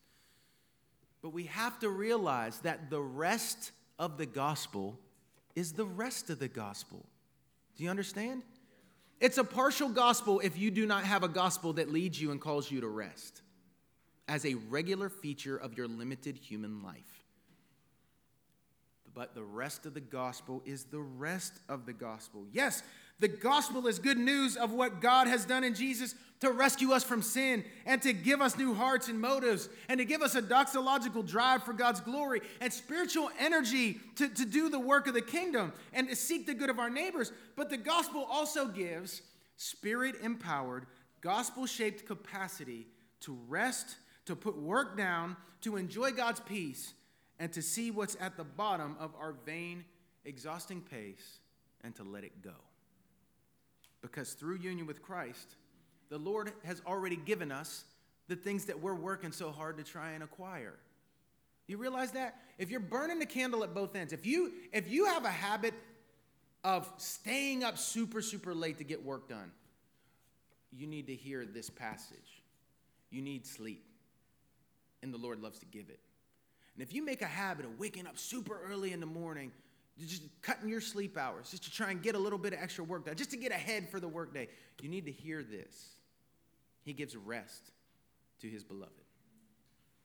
But 1.22 1.30
we 1.30 1.44
have 1.44 1.78
to 1.80 1.90
realize 1.90 2.60
that 2.60 2.90
the 2.90 3.02
rest 3.02 3.72
of 4.00 4.18
the 4.18 4.26
gospel 4.26 4.98
is 5.56 5.74
the 5.74 5.86
rest 5.86 6.30
of 6.30 6.40
the 6.40 6.48
gospel. 6.48 7.06
Do 7.76 7.84
you 7.84 7.90
understand? 7.90 8.44
It's 9.20 9.38
a 9.38 9.44
partial 9.44 9.90
gospel 9.90 10.40
if 10.42 10.58
you 10.58 10.70
do 10.70 10.86
not 10.86 11.04
have 11.04 11.24
a 11.24 11.28
gospel 11.28 11.74
that 11.74 11.92
leads 11.92 12.22
you 12.22 12.32
and 12.32 12.40
calls 12.40 12.70
you 12.70 12.82
to 12.82 12.88
rest 12.88 13.42
as 14.28 14.46
a 14.46 14.56
regular 14.56 15.10
feature 15.10 15.58
of 15.58 15.78
your 15.78 15.88
limited 15.88 16.38
human 16.38 16.84
life. 16.84 17.26
But 19.14 19.34
the 19.34 19.44
rest 19.44 19.88
of 19.88 19.96
the 19.96 20.02
gospel 20.02 20.62
is 20.66 20.84
the 20.84 21.00
rest 21.00 21.54
of 21.68 21.88
the 21.88 21.94
gospel. 21.94 22.46
Yes, 22.52 22.84
the 23.20 23.28
gospel 23.28 23.88
is 23.88 24.00
good 24.00 24.18
news 24.18 24.56
of 24.56 24.72
what 24.72 25.02
God 25.02 25.28
has 25.28 25.46
done 25.46 25.64
in 25.64 25.74
Jesus 25.74 26.14
to 26.40 26.52
rescue 26.52 26.92
us 26.92 27.04
from 27.04 27.24
sin 27.24 27.64
and 27.86 28.00
to 28.04 28.14
give 28.14 28.42
us 28.42 28.58
new 28.58 28.76
hearts 28.76 29.08
and 29.08 29.20
motives 29.20 29.70
and 29.90 29.98
to 29.98 30.06
give 30.06 30.22
us 30.22 30.36
a 30.36 30.42
doxological 30.42 31.26
drive 31.26 31.64
for 31.64 31.74
God's 31.74 32.00
glory 32.00 32.42
and 32.62 32.72
spiritual 32.72 33.32
energy 33.40 34.00
to, 34.16 34.30
to 34.30 34.46
do 34.46 34.70
the 34.70 34.80
work 34.80 35.08
of 35.08 35.16
the 35.16 35.22
kingdom 35.22 35.74
and 35.94 36.08
to 36.10 36.16
seek 36.16 36.46
the 36.46 36.54
good 36.54 36.70
of 36.70 36.78
our 36.78 36.92
neighbors. 36.92 37.32
But 37.56 37.72
the 37.72 37.78
gospel 37.78 38.28
also 38.30 38.68
gives 38.68 39.24
spirit 39.56 40.18
empowered, 40.22 40.86
gospel 41.22 41.66
shaped 41.66 42.06
capacity 42.06 42.86
to 43.22 43.36
rest, 43.48 43.96
to 44.26 44.36
put 44.36 44.56
work 44.56 44.96
down, 44.96 45.36
to 45.62 45.76
enjoy 45.76 46.12
God's 46.12 46.40
peace, 46.42 46.94
and 47.40 47.52
to 47.54 47.64
see 47.64 47.90
what's 47.90 48.16
at 48.20 48.38
the 48.38 48.44
bottom 48.44 48.96
of 49.00 49.16
our 49.20 49.34
vain, 49.44 49.86
exhausting 50.24 50.82
pace 50.82 51.40
and 51.84 51.96
to 51.96 52.04
let 52.04 52.24
it 52.24 52.42
go. 52.44 52.52
Because 54.02 54.34
through 54.34 54.58
union 54.58 54.88
with 54.88 55.02
Christ, 55.02 55.56
the 56.10 56.18
Lord 56.18 56.54
has 56.64 56.82
already 56.86 57.16
given 57.16 57.52
us 57.52 57.86
the 58.28 58.36
things 58.36 58.66
that 58.66 58.80
we're 58.80 58.96
working 58.96 59.32
so 59.32 59.52
hard 59.52 59.78
to 59.78 59.84
try 59.84 60.12
and 60.12 60.24
acquire. 60.24 60.76
You 61.68 61.78
realize 61.78 62.12
that? 62.12 62.40
If 62.58 62.70
you're 62.70 62.80
burning 62.80 63.20
the 63.20 63.26
candle 63.26 63.64
at 63.64 63.74
both 63.74 63.96
ends, 63.96 64.14
if 64.14 64.26
you 64.26 64.54
if 64.72 64.90
you 64.90 65.06
have 65.06 65.26
a 65.26 65.30
habit 65.30 65.74
of 66.64 66.92
staying 66.98 67.64
up 67.64 67.78
super 67.78 68.22
super 68.22 68.54
late 68.54 68.78
to 68.78 68.84
get 68.84 69.04
work 69.04 69.28
done, 69.28 69.52
you 70.72 70.88
need 70.88 71.08
to 71.08 71.16
hear 71.16 71.46
this 71.46 71.70
passage. 71.70 72.44
You 73.10 73.22
need 73.22 73.46
sleep. 73.46 73.84
And 75.04 75.14
the 75.14 75.18
Lord 75.18 75.42
loves 75.42 75.60
to 75.60 75.66
give 75.66 75.90
it. 75.90 76.00
And 76.74 76.84
if 76.84 76.94
you 76.94 77.04
make 77.04 77.22
a 77.22 77.28
habit 77.28 77.66
of 77.66 77.80
waking 77.80 78.08
up 78.08 78.18
super 78.18 78.60
early 78.70 78.94
in 78.94 79.00
the 79.00 79.06
morning, 79.06 79.52
just 80.06 80.24
cutting 80.42 80.70
your 80.70 80.82
sleep 80.82 81.18
hours, 81.18 81.50
just 81.50 81.64
to 81.64 81.72
try 81.72 81.92
and 81.92 82.02
get 82.02 82.16
a 82.16 82.20
little 82.20 82.38
bit 82.38 82.54
of 82.54 82.60
extra 82.62 82.84
work 82.84 83.06
done, 83.06 83.16
just 83.16 83.32
to 83.32 83.38
get 83.38 83.52
ahead 83.52 83.90
for 83.90 84.00
the 84.00 84.08
workday, 84.08 84.48
you 84.80 84.90
need 84.90 85.06
to 85.06 85.12
hear 85.12 85.44
this. 85.44 85.96
He 86.84 86.94
gives 86.94 87.16
rest 87.16 87.72
to 88.42 88.48
his 88.48 88.64
beloved. 88.64 88.94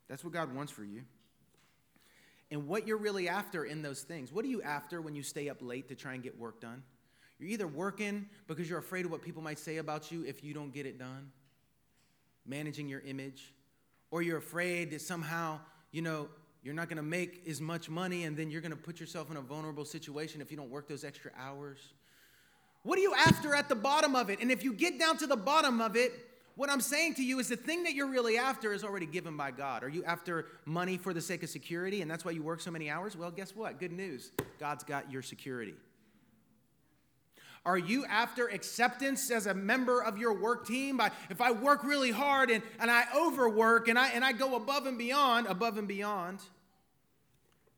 That's 0.09 0.25
what 0.25 0.33
God 0.33 0.55
wants 0.55 0.73
for 0.73 0.85
you. 0.85 1.03
And 2.51 2.67
what 2.67 2.87
you're 2.87 2.99
really 2.99 3.29
after 3.29 3.65
in 3.65 3.83
those 3.83 4.03
things. 4.03 4.33
What 4.33 4.45
are 4.45 4.49
you 4.49 4.63
after 4.63 5.01
when 5.01 5.15
you 5.15 5.23
stay 5.23 5.49
up 5.49 5.59
late 5.61 5.89
to 5.89 5.95
try 5.95 6.15
and 6.15 6.23
get 6.23 6.39
work 6.39 6.61
done? 6.61 6.83
You're 7.39 7.51
either 7.51 7.67
working 7.67 8.27
because 8.47 8.69
you're 8.69 8.79
afraid 8.79 9.05
of 9.05 9.11
what 9.11 9.23
people 9.23 9.43
might 9.43 9.59
say 9.59 9.79
about 9.79 10.13
you 10.13 10.25
if 10.25 10.45
you 10.45 10.55
don't 10.55 10.73
get 10.73 10.87
it 10.87 10.99
done, 10.99 11.31
managing 12.47 12.89
your 12.89 13.01
image, 13.01 13.55
or 14.11 14.23
you're 14.23 14.39
afraid 14.39 14.91
that 14.91 15.01
somehow, 15.01 15.61
you 15.91 16.03
know, 16.03 16.29
you're 16.63 16.75
not 16.75 16.89
going 16.89 16.97
to 16.97 17.03
make 17.03 17.43
as 17.49 17.61
much 17.61 17.91
money, 17.91 18.25
and 18.25 18.37
then 18.37 18.51
you're 18.51 18.61
going 18.61 18.71
to 18.71 18.77
put 18.77 19.01
yourself 19.01 19.31
in 19.31 19.37
a 19.37 19.41
vulnerable 19.41 19.85
situation 19.85 20.41
if 20.41 20.51
you 20.51 20.57
don't 20.57 20.71
work 20.71 20.89
those 20.89 21.05
extra 21.05 21.31
hours. 21.39 21.79
What 22.85 22.99
are 22.99 23.03
you 23.03 23.15
after 23.15 23.55
at 23.55 23.69
the 23.69 23.75
bottom 23.75 24.15
of 24.15 24.31
it? 24.31 24.41
And 24.41 24.51
if 24.51 24.65
you 24.65 24.73
get 24.73 24.99
down 24.99 25.17
to 25.19 25.27
the 25.27 25.37
bottom 25.37 25.81
of 25.81 25.97
it, 25.97 26.13
what 26.55 26.69
I'm 26.69 26.81
saying 26.81 27.15
to 27.15 27.25
you 27.25 27.39
is 27.39 27.49
the 27.49 27.57
thing 27.57 27.83
that 27.85 27.95
you're 27.95 28.11
really 28.11 28.37
after 28.37 28.73
is 28.73 28.85
already 28.85 29.07
given 29.07 29.37
by 29.37 29.51
God. 29.53 29.83
Are 29.83 29.89
you 29.89 30.05
after 30.05 30.47
money 30.65 30.99
for 30.99 31.15
the 31.15 31.21
sake 31.21 31.43
of 31.43 31.49
security, 31.49 32.03
and 32.03 32.11
that's 32.11 32.25
why 32.25 32.33
you 32.33 32.43
work 32.43 32.61
so 32.61 32.71
many 32.71 32.91
hours? 32.91 33.17
Well, 33.17 33.31
guess 33.31 33.57
what? 33.57 33.81
Good 33.81 33.93
news. 33.93 34.33
God's 34.61 34.85
got 34.85 35.11
your 35.11 35.23
security. 35.23 35.75
Are 37.65 37.79
you 37.79 38.05
after 38.07 38.49
acceptance 38.49 39.31
as 39.31 39.47
a 39.47 39.55
member 39.55 40.03
of 40.03 40.19
your 40.19 40.33
work 40.33 40.67
team? 40.67 41.01
If 41.31 41.41
I 41.41 41.53
work 41.53 41.85
really 41.85 42.11
hard 42.11 42.51
and, 42.51 42.63
and 42.81 42.91
I 42.91 43.05
overwork 43.17 43.87
and 43.89 43.99
I, 43.99 44.09
and 44.11 44.25
I 44.25 44.33
go 44.33 44.57
above 44.57 44.87
and 44.87 44.99
beyond, 44.99 45.47
above 45.47 45.79
and 45.79 45.87
beyond, 45.87 46.41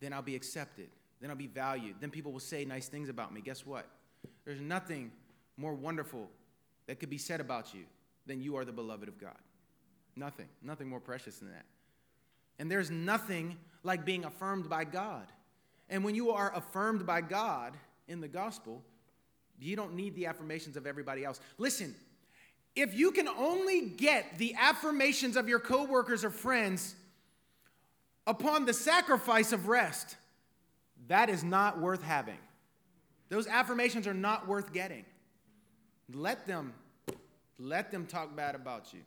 then 0.01 0.13
I'll 0.13 0.23
be 0.23 0.37
accepted. 0.37 0.89
Then 1.21 1.31
I'll 1.31 1.37
be 1.37 1.47
valued. 1.47 1.97
Then 2.01 2.11
people 2.11 2.33
will 2.33 2.41
say 2.41 2.65
nice 2.65 2.89
things 2.89 3.09
about 3.09 3.33
me. 3.33 3.43
Guess 3.43 3.67
what? 3.67 3.87
There's 4.47 4.61
nothing 4.61 5.11
more 5.57 5.75
wonderful 5.75 6.31
that 6.87 6.99
could 6.99 7.11
be 7.11 7.19
said 7.19 7.41
about 7.41 7.75
you 7.75 7.85
than 8.27 8.41
you 8.41 8.57
are 8.57 8.65
the 8.65 8.73
beloved 8.73 9.09
of 9.09 9.19
God. 9.19 9.37
Nothing. 10.17 10.49
Nothing 10.63 10.89
more 10.89 11.01
precious 11.01 11.39
than 11.39 11.51
that. 11.51 11.65
And 12.59 12.71
there's 12.71 12.91
nothing 12.91 13.59
like 13.83 14.05
being 14.05 14.25
affirmed 14.25 14.71
by 14.71 14.85
God. 14.85 15.27
And 15.91 16.05
when 16.05 16.15
you 16.15 16.31
are 16.31 16.55
affirmed 16.55 17.05
by 17.05 17.21
God 17.21 17.77
in 18.09 18.21
the 18.21 18.29
gospel, 18.29 18.83
you 19.61 19.77
don't 19.77 19.95
need 19.95 20.15
the 20.15 20.27
affirmations 20.27 20.77
of 20.77 20.87
everybody 20.87 21.25
else. 21.25 21.41
Listen, 21.59 21.95
if 22.75 22.95
you 22.95 23.13
can 23.13 23.29
only 23.29 23.83
get 23.83 24.39
the 24.39 24.55
affirmations 24.59 25.37
of 25.37 25.49
your 25.49 25.61
coworkers 25.61 26.25
or 26.25 26.31
friends 26.31 26.95
upon 28.27 28.65
the 28.65 28.75
sacrifice 28.75 29.53
of 29.53 29.69
rest, 29.69 30.17
that 31.09 31.29
is 31.29 31.45
not 31.45 31.81
worth 31.81 32.03
having. 32.03 32.39
Those 33.29 33.47
affirmations 33.47 34.07
are 34.07 34.15
not 34.15 34.47
worth 34.49 34.73
getting. 34.73 35.05
Let 36.13 36.47
them 36.47 36.75
let 37.59 37.93
them 37.93 38.07
talk 38.07 38.35
bad 38.35 38.55
about 38.55 38.93
you 38.93 39.01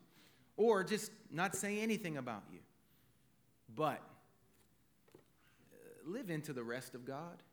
or 0.56 0.84
just 0.84 1.12
not 1.32 1.56
say 1.56 1.80
anything 1.80 2.18
about 2.18 2.44
you. 2.52 2.60
But 3.76 4.02
uh, 5.72 6.10
live 6.10 6.30
into 6.30 6.54
the 6.54 6.64
rest 6.64 6.96
of 6.96 7.06
God. 7.06 7.44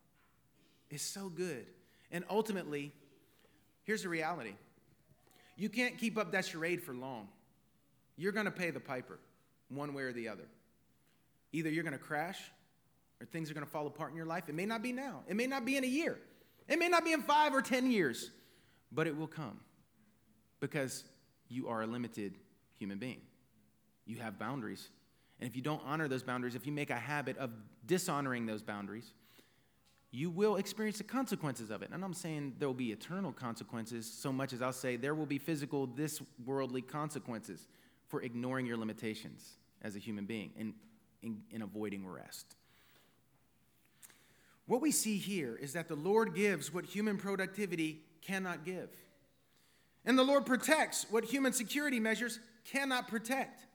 It's 0.90 1.02
so 1.02 1.28
good. 1.28 1.66
And 2.14 2.24
ultimately, 2.30 2.92
here's 3.82 4.02
the 4.02 4.08
reality 4.08 4.54
you 5.56 5.68
can't 5.68 5.98
keep 5.98 6.16
up 6.16 6.32
that 6.32 6.46
charade 6.46 6.80
for 6.80 6.94
long. 6.94 7.28
You're 8.16 8.32
going 8.32 8.46
to 8.46 8.52
pay 8.52 8.70
the 8.70 8.80
piper 8.80 9.18
one 9.68 9.92
way 9.92 10.04
or 10.04 10.12
the 10.12 10.28
other. 10.28 10.44
Either 11.52 11.68
you're 11.68 11.82
going 11.82 11.92
to 11.92 11.98
crash 11.98 12.38
or 13.20 13.26
things 13.26 13.50
are 13.50 13.54
going 13.54 13.66
to 13.66 13.70
fall 13.70 13.86
apart 13.86 14.10
in 14.10 14.16
your 14.16 14.26
life. 14.26 14.48
It 14.48 14.54
may 14.54 14.66
not 14.66 14.82
be 14.82 14.92
now, 14.92 15.22
it 15.28 15.36
may 15.36 15.46
not 15.46 15.64
be 15.64 15.76
in 15.76 15.84
a 15.84 15.88
year, 15.88 16.18
it 16.68 16.78
may 16.78 16.88
not 16.88 17.04
be 17.04 17.12
in 17.12 17.22
five 17.22 17.52
or 17.52 17.60
10 17.60 17.90
years, 17.90 18.30
but 18.92 19.06
it 19.08 19.16
will 19.16 19.26
come 19.26 19.58
because 20.60 21.04
you 21.48 21.68
are 21.68 21.82
a 21.82 21.86
limited 21.86 22.38
human 22.78 22.98
being. 22.98 23.20
You 24.06 24.18
have 24.18 24.38
boundaries. 24.38 24.88
And 25.40 25.48
if 25.48 25.56
you 25.56 25.62
don't 25.62 25.82
honor 25.84 26.06
those 26.06 26.22
boundaries, 26.22 26.54
if 26.54 26.64
you 26.64 26.72
make 26.72 26.90
a 26.90 26.96
habit 26.96 27.36
of 27.38 27.50
dishonoring 27.86 28.46
those 28.46 28.62
boundaries, 28.62 29.12
you 30.14 30.30
will 30.30 30.56
experience 30.56 30.98
the 30.98 31.04
consequences 31.04 31.70
of 31.70 31.82
it. 31.82 31.90
And 31.92 32.04
I'm 32.04 32.14
saying 32.14 32.54
there 32.60 32.68
will 32.68 32.74
be 32.74 32.92
eternal 32.92 33.32
consequences 33.32 34.06
so 34.06 34.32
much 34.32 34.52
as 34.52 34.62
I'll 34.62 34.72
say 34.72 34.94
there 34.94 35.14
will 35.14 35.26
be 35.26 35.38
physical, 35.38 35.88
this 35.88 36.22
worldly 36.46 36.82
consequences 36.82 37.66
for 38.06 38.22
ignoring 38.22 38.64
your 38.64 38.76
limitations 38.76 39.56
as 39.82 39.96
a 39.96 39.98
human 39.98 40.24
being 40.24 40.52
and 40.56 40.72
in, 41.22 41.42
in 41.50 41.62
avoiding 41.62 42.06
rest. 42.06 42.54
What 44.66 44.80
we 44.80 44.92
see 44.92 45.18
here 45.18 45.58
is 45.60 45.72
that 45.72 45.88
the 45.88 45.96
Lord 45.96 46.32
gives 46.32 46.72
what 46.72 46.84
human 46.84 47.18
productivity 47.18 48.02
cannot 48.22 48.64
give. 48.64 48.90
And 50.04 50.16
the 50.16 50.22
Lord 50.22 50.46
protects 50.46 51.06
what 51.10 51.24
human 51.24 51.52
security 51.52 51.98
measures 51.98 52.38
cannot 52.64 53.08
protect. 53.08 53.66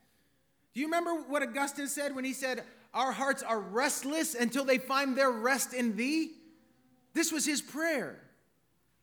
Do 0.73 0.80
you 0.80 0.86
remember 0.86 1.15
what 1.15 1.43
Augustine 1.43 1.88
said 1.88 2.15
when 2.15 2.23
he 2.23 2.32
said, 2.32 2.63
our 2.93 3.12
hearts 3.12 3.43
are 3.43 3.60
restless 3.60 4.36
until 4.36 4.65
they 4.65 4.78
find 4.78 5.15
their 5.15 5.32
rest 5.32 5.73
in 5.73 5.95
thee. 5.95 6.32
This 7.13 7.32
was 7.32 7.45
his 7.45 7.62
prayer 7.62 8.19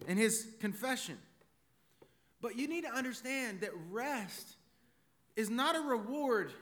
and 0.06 0.18
his 0.18 0.46
confession. 0.60 1.18
But 2.40 2.56
you 2.56 2.68
need 2.68 2.84
to 2.84 2.92
understand 2.92 3.60
that 3.60 3.70
rest 3.90 4.56
is 5.36 5.50
not 5.50 5.76
a 5.76 5.80
reward 5.80 6.52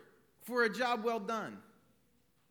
for 0.43 0.65
a 0.65 0.73
job 0.73 1.05
well 1.05 1.21
done. 1.21 1.59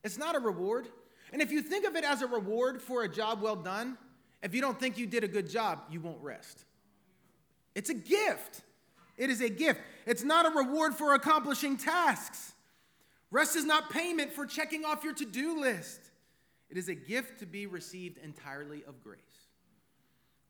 It's 0.04 0.18
not 0.18 0.36
a 0.36 0.40
reward. 0.40 0.88
And 1.32 1.42
if 1.42 1.52
you 1.52 1.62
think 1.62 1.86
of 1.86 1.96
it 1.96 2.04
as 2.04 2.22
a 2.22 2.28
reward 2.28 2.82
for 2.82 3.04
a 3.04 3.10
job 3.10 3.42
well 3.42 3.56
done, 3.56 3.98
if 4.42 4.54
you 4.54 4.62
don't 4.62 4.80
think 4.80 4.98
you 4.98 5.08
did 5.08 5.24
a 5.24 5.28
good 5.28 5.50
job, 5.50 5.80
you 5.90 6.02
won't 6.02 6.22
rest. 6.22 6.66
It's 7.76 7.90
a 7.90 7.94
gift. 7.94 8.62
It 9.18 9.30
is 9.30 9.42
a 9.42 9.50
gift. 9.50 9.80
It's 10.06 10.24
not 10.24 10.46
a 10.46 10.50
reward 10.50 10.96
for 10.96 11.14
accomplishing 11.14 11.78
tasks. 11.78 12.53
Rest 13.34 13.56
is 13.56 13.66
not 13.66 13.90
payment 13.90 14.32
for 14.32 14.46
checking 14.46 14.86
off 14.86 15.04
your 15.04 15.16
to 15.16 15.26
do 15.26 15.60
list. 15.60 16.00
It 16.70 16.78
is 16.78 16.88
a 16.88 16.94
gift 16.94 17.40
to 17.40 17.48
be 17.48 17.66
received 17.66 18.20
entirely 18.20 18.84
of 18.88 19.04
grace. 19.04 19.20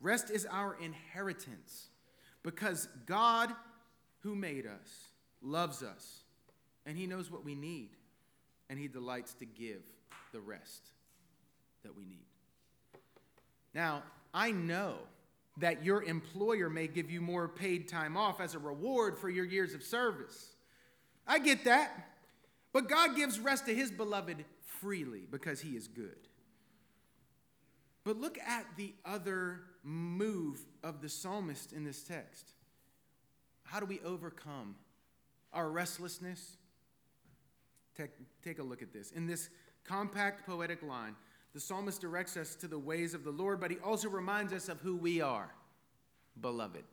Rest 0.01 0.29
is 0.29 0.45
our 0.45 0.75
inheritance 0.81 1.87
because 2.43 2.89
God, 3.05 3.49
who 4.19 4.35
made 4.35 4.65
us, 4.65 5.07
loves 5.41 5.81
us 5.81 6.23
and 6.85 6.97
He 6.97 7.07
knows 7.07 7.31
what 7.31 7.45
we 7.45 7.55
need, 7.55 7.91
and 8.69 8.77
He 8.77 8.89
delights 8.89 9.33
to 9.35 9.45
give 9.45 9.81
the 10.33 10.41
rest 10.41 10.83
that 11.83 11.95
we 11.95 12.03
need. 12.03 12.25
Now, 13.73 14.03
I 14.33 14.51
know 14.51 14.95
that 15.59 15.85
your 15.85 16.03
employer 16.03 16.69
may 16.69 16.87
give 16.87 17.09
you 17.09 17.21
more 17.21 17.47
paid 17.47 17.87
time 17.87 18.17
off 18.17 18.41
as 18.41 18.55
a 18.55 18.59
reward 18.59 19.17
for 19.17 19.29
your 19.29 19.45
years 19.45 19.73
of 19.73 19.83
service. 19.83 20.49
I 21.25 21.39
get 21.39 21.63
that. 21.63 22.09
But 22.73 22.89
God 22.89 23.15
gives 23.15 23.39
rest 23.39 23.67
to 23.67 23.75
his 23.75 23.91
beloved 23.91 24.43
freely 24.81 25.27
because 25.29 25.62
he 25.62 25.77
is 25.77 25.88
good. 25.88 26.27
But 28.03 28.17
look 28.17 28.38
at 28.39 28.65
the 28.75 28.93
other 29.05 29.62
move 29.83 30.59
of 30.83 31.01
the 31.01 31.07
psalmist 31.07 31.71
in 31.71 31.83
this 31.83 32.03
text. 32.03 32.51
How 33.63 33.79
do 33.79 33.86
we 33.86 33.99
overcome 34.01 34.75
our 35.53 35.69
restlessness? 35.69 36.57
Take, 37.95 38.12
take 38.43 38.59
a 38.59 38.63
look 38.63 38.81
at 38.81 38.91
this. 38.91 39.12
In 39.12 39.27
this 39.27 39.49
compact 39.86 40.45
poetic 40.45 40.81
line, 40.81 41.15
the 41.53 41.59
psalmist 41.59 42.01
directs 42.01 42.36
us 42.36 42.55
to 42.55 42.67
the 42.67 42.79
ways 42.79 43.13
of 43.13 43.23
the 43.23 43.31
Lord, 43.31 43.59
but 43.62 43.69
he 43.69 43.77
also 43.77 44.09
reminds 44.09 44.51
us 44.51 44.67
of 44.67 44.81
who 44.81 44.95
we 44.95 45.21
are 45.21 45.53
beloved. 46.41 46.83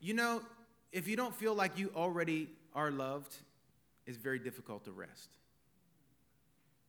You 0.00 0.14
know, 0.14 0.40
if 0.90 1.06
you 1.06 1.16
don't 1.16 1.34
feel 1.34 1.54
like 1.54 1.78
you 1.78 1.92
already 1.94 2.48
are 2.74 2.90
loved, 2.90 3.36
it's 4.10 4.18
very 4.18 4.38
difficult 4.38 4.84
to 4.84 4.92
rest. 4.92 5.36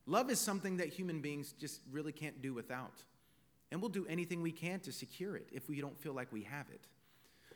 Love 0.05 0.29
is 0.29 0.39
something 0.39 0.77
that 0.77 0.89
human 0.89 1.21
beings 1.21 1.53
just 1.53 1.81
really 1.91 2.11
can't 2.11 2.41
do 2.41 2.53
without. 2.53 3.03
And 3.71 3.79
we'll 3.79 3.89
do 3.89 4.05
anything 4.09 4.41
we 4.41 4.51
can 4.51 4.79
to 4.81 4.91
secure 4.91 5.37
it 5.37 5.47
if 5.51 5.69
we 5.69 5.79
don't 5.79 5.97
feel 6.01 6.13
like 6.13 6.33
we 6.33 6.43
have 6.43 6.65
it. 6.73 6.87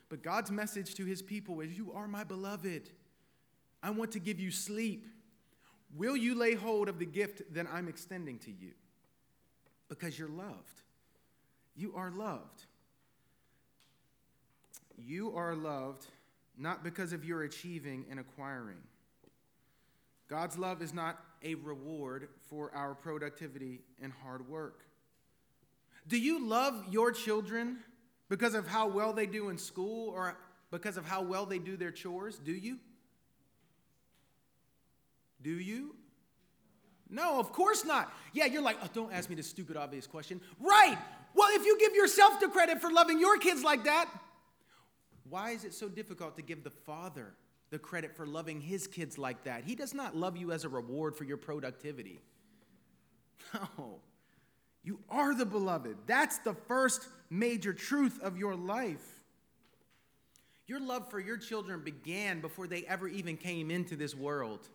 But 0.07 0.23
God's 0.23 0.51
message 0.51 0.95
to 0.95 1.05
his 1.05 1.21
people 1.21 1.59
is 1.59 1.77
You 1.77 1.91
are 1.93 2.07
my 2.07 2.23
beloved. 2.23 2.89
I 3.83 3.89
want 3.89 4.11
to 4.13 4.19
give 4.19 4.39
you 4.39 4.51
sleep. 4.51 5.07
Will 5.95 6.15
you 6.15 6.35
lay 6.35 6.53
hold 6.53 6.87
of 6.87 6.99
the 6.99 7.05
gift 7.05 7.41
that 7.53 7.65
I'm 7.71 7.87
extending 7.87 8.37
to 8.39 8.51
you? 8.51 8.71
Because 9.89 10.17
you're 10.17 10.29
loved. 10.29 10.81
You 11.75 11.93
are 11.95 12.11
loved. 12.11 12.65
You 14.97 15.35
are 15.35 15.55
loved 15.55 16.05
not 16.57 16.83
because 16.83 17.13
of 17.13 17.25
your 17.25 17.43
achieving 17.43 18.05
and 18.09 18.19
acquiring. 18.19 18.77
God's 20.27 20.57
love 20.57 20.81
is 20.81 20.93
not 20.93 21.19
a 21.43 21.55
reward 21.55 22.29
for 22.49 22.71
our 22.73 22.95
productivity 22.95 23.81
and 24.01 24.11
hard 24.23 24.47
work. 24.49 24.83
Do 26.07 26.17
you 26.17 26.45
love 26.45 26.83
your 26.89 27.11
children 27.11 27.77
because 28.29 28.53
of 28.55 28.67
how 28.67 28.87
well 28.87 29.13
they 29.13 29.25
do 29.25 29.49
in 29.49 29.57
school 29.57 30.09
or 30.09 30.37
because 30.71 30.97
of 30.97 31.05
how 31.05 31.21
well 31.21 31.45
they 31.45 31.59
do 31.59 31.77
their 31.77 31.91
chores? 31.91 32.37
Do 32.37 32.51
you? 32.51 32.79
Do 35.41 35.51
you? 35.51 35.95
No, 37.09 37.39
of 37.39 37.51
course 37.51 37.85
not. 37.85 38.11
Yeah, 38.33 38.45
you're 38.45 38.63
like, 38.63 38.77
oh, 38.83 38.89
don't 38.93 39.13
ask 39.13 39.29
me 39.29 39.35
this 39.35 39.47
stupid, 39.47 39.77
obvious 39.77 40.07
question. 40.07 40.41
Right. 40.59 40.97
Well, 41.35 41.49
if 41.51 41.65
you 41.65 41.77
give 41.79 41.93
yourself 41.93 42.39
the 42.39 42.47
credit 42.47 42.81
for 42.81 42.91
loving 42.91 43.19
your 43.19 43.37
kids 43.37 43.63
like 43.63 43.83
that, 43.83 44.09
why 45.29 45.51
is 45.51 45.63
it 45.63 45.73
so 45.73 45.87
difficult 45.87 46.35
to 46.37 46.41
give 46.41 46.63
the 46.63 46.69
father 46.69 47.33
the 47.69 47.79
credit 47.79 48.15
for 48.15 48.25
loving 48.25 48.61
his 48.61 48.87
kids 48.87 49.17
like 49.17 49.43
that? 49.43 49.63
He 49.63 49.75
does 49.75 49.93
not 49.93 50.15
love 50.15 50.37
you 50.37 50.51
as 50.51 50.63
a 50.63 50.69
reward 50.69 51.15
for 51.15 51.23
your 51.23 51.37
productivity. 51.37 52.19
No. 53.53 53.99
You 54.83 54.99
are 55.09 55.33
the 55.33 55.45
beloved. 55.45 55.97
That's 56.05 56.37
the 56.39 56.53
first 56.53 57.07
major 57.29 57.73
truth 57.73 58.19
of 58.21 58.37
your 58.37 58.55
life. 58.55 59.23
Your 60.67 60.79
love 60.79 61.09
for 61.09 61.19
your 61.19 61.37
children 61.37 61.81
began 61.83 62.39
before 62.41 62.67
they 62.67 62.83
ever 62.83 63.07
even 63.07 63.37
came 63.37 63.69
into 63.71 63.95
this 63.95 64.15
world. 64.15 64.67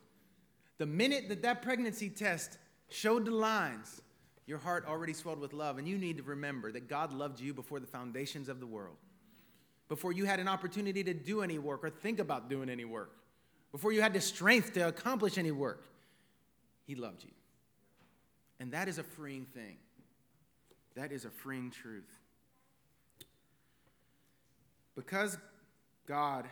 The 0.79 0.87
minute 0.87 1.29
that 1.29 1.43
that 1.43 1.63
pregnancy 1.63 2.09
test 2.09 2.59
showed 2.89 3.25
the 3.25 3.31
lines, 3.33 4.01
your 4.47 4.59
heart 4.59 4.85
already 4.89 5.13
swelled 5.13 5.41
with 5.41 5.53
love. 5.53 5.79
And 5.79 5.87
you 5.87 5.99
need 5.99 6.17
to 6.17 6.23
remember 6.23 6.73
that 6.73 6.89
God 6.89 7.13
loved 7.13 7.41
you 7.41 7.55
before 7.55 7.81
the 7.81 7.87
foundations 7.87 8.49
of 8.49 8.61
the 8.61 8.67
world, 8.67 8.97
before 9.91 10.13
you 10.13 10.25
had 10.25 10.39
an 10.39 10.47
opportunity 10.47 11.03
to 11.03 11.13
do 11.13 11.43
any 11.43 11.59
work 11.59 11.81
or 11.83 11.91
think 11.91 12.21
about 12.21 12.49
doing 12.49 12.71
any 12.71 12.85
work, 12.85 13.11
before 13.73 13.93
you 13.93 14.01
had 14.01 14.15
the 14.15 14.21
strength 14.21 14.73
to 14.73 14.87
accomplish 14.87 15.37
any 15.37 15.51
work. 15.51 15.85
He 16.87 16.95
loved 16.95 17.25
you. 17.25 17.31
And 18.61 18.73
that 18.73 18.89
is 18.89 18.99
a 18.99 19.03
freeing 19.03 19.47
thing. 19.47 19.77
That 20.95 21.11
is 21.11 21.25
a 21.25 21.31
freeing 21.31 21.73
truth. 21.73 22.09
Because 24.95 25.37
God 26.07 26.47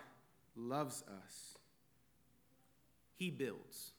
loves 0.56 1.04
us, 1.22 1.58
He 3.14 3.30
builds. 3.30 3.92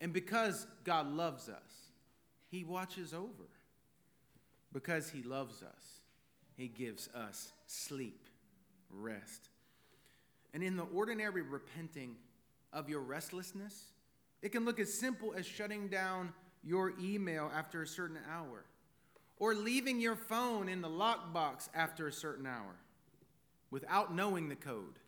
And 0.00 0.12
because 0.12 0.66
God 0.84 1.10
loves 1.10 1.48
us, 1.48 1.90
He 2.50 2.64
watches 2.64 3.14
over. 3.14 3.48
Because 4.74 5.08
He 5.08 5.22
loves 5.22 5.62
us, 5.62 6.00
He 6.54 6.68
gives 6.68 7.08
us 7.14 7.52
sleep, 7.66 8.25
rest. 8.90 9.48
And 10.54 10.62
in 10.62 10.76
the 10.76 10.84
ordinary 10.84 11.42
repenting 11.42 12.16
of 12.72 12.88
your 12.88 13.00
restlessness, 13.00 13.92
it 14.42 14.52
can 14.52 14.64
look 14.64 14.80
as 14.80 14.92
simple 14.92 15.34
as 15.36 15.46
shutting 15.46 15.88
down 15.88 16.32
your 16.62 16.92
email 17.00 17.50
after 17.54 17.82
a 17.82 17.86
certain 17.86 18.18
hour, 18.30 18.64
or 19.38 19.54
leaving 19.54 20.00
your 20.00 20.16
phone 20.16 20.68
in 20.68 20.80
the 20.80 20.88
lockbox 20.88 21.68
after 21.74 22.06
a 22.06 22.12
certain 22.12 22.46
hour 22.46 22.76
without 23.70 24.14
knowing 24.14 24.48
the 24.48 24.56
code, 24.56 24.98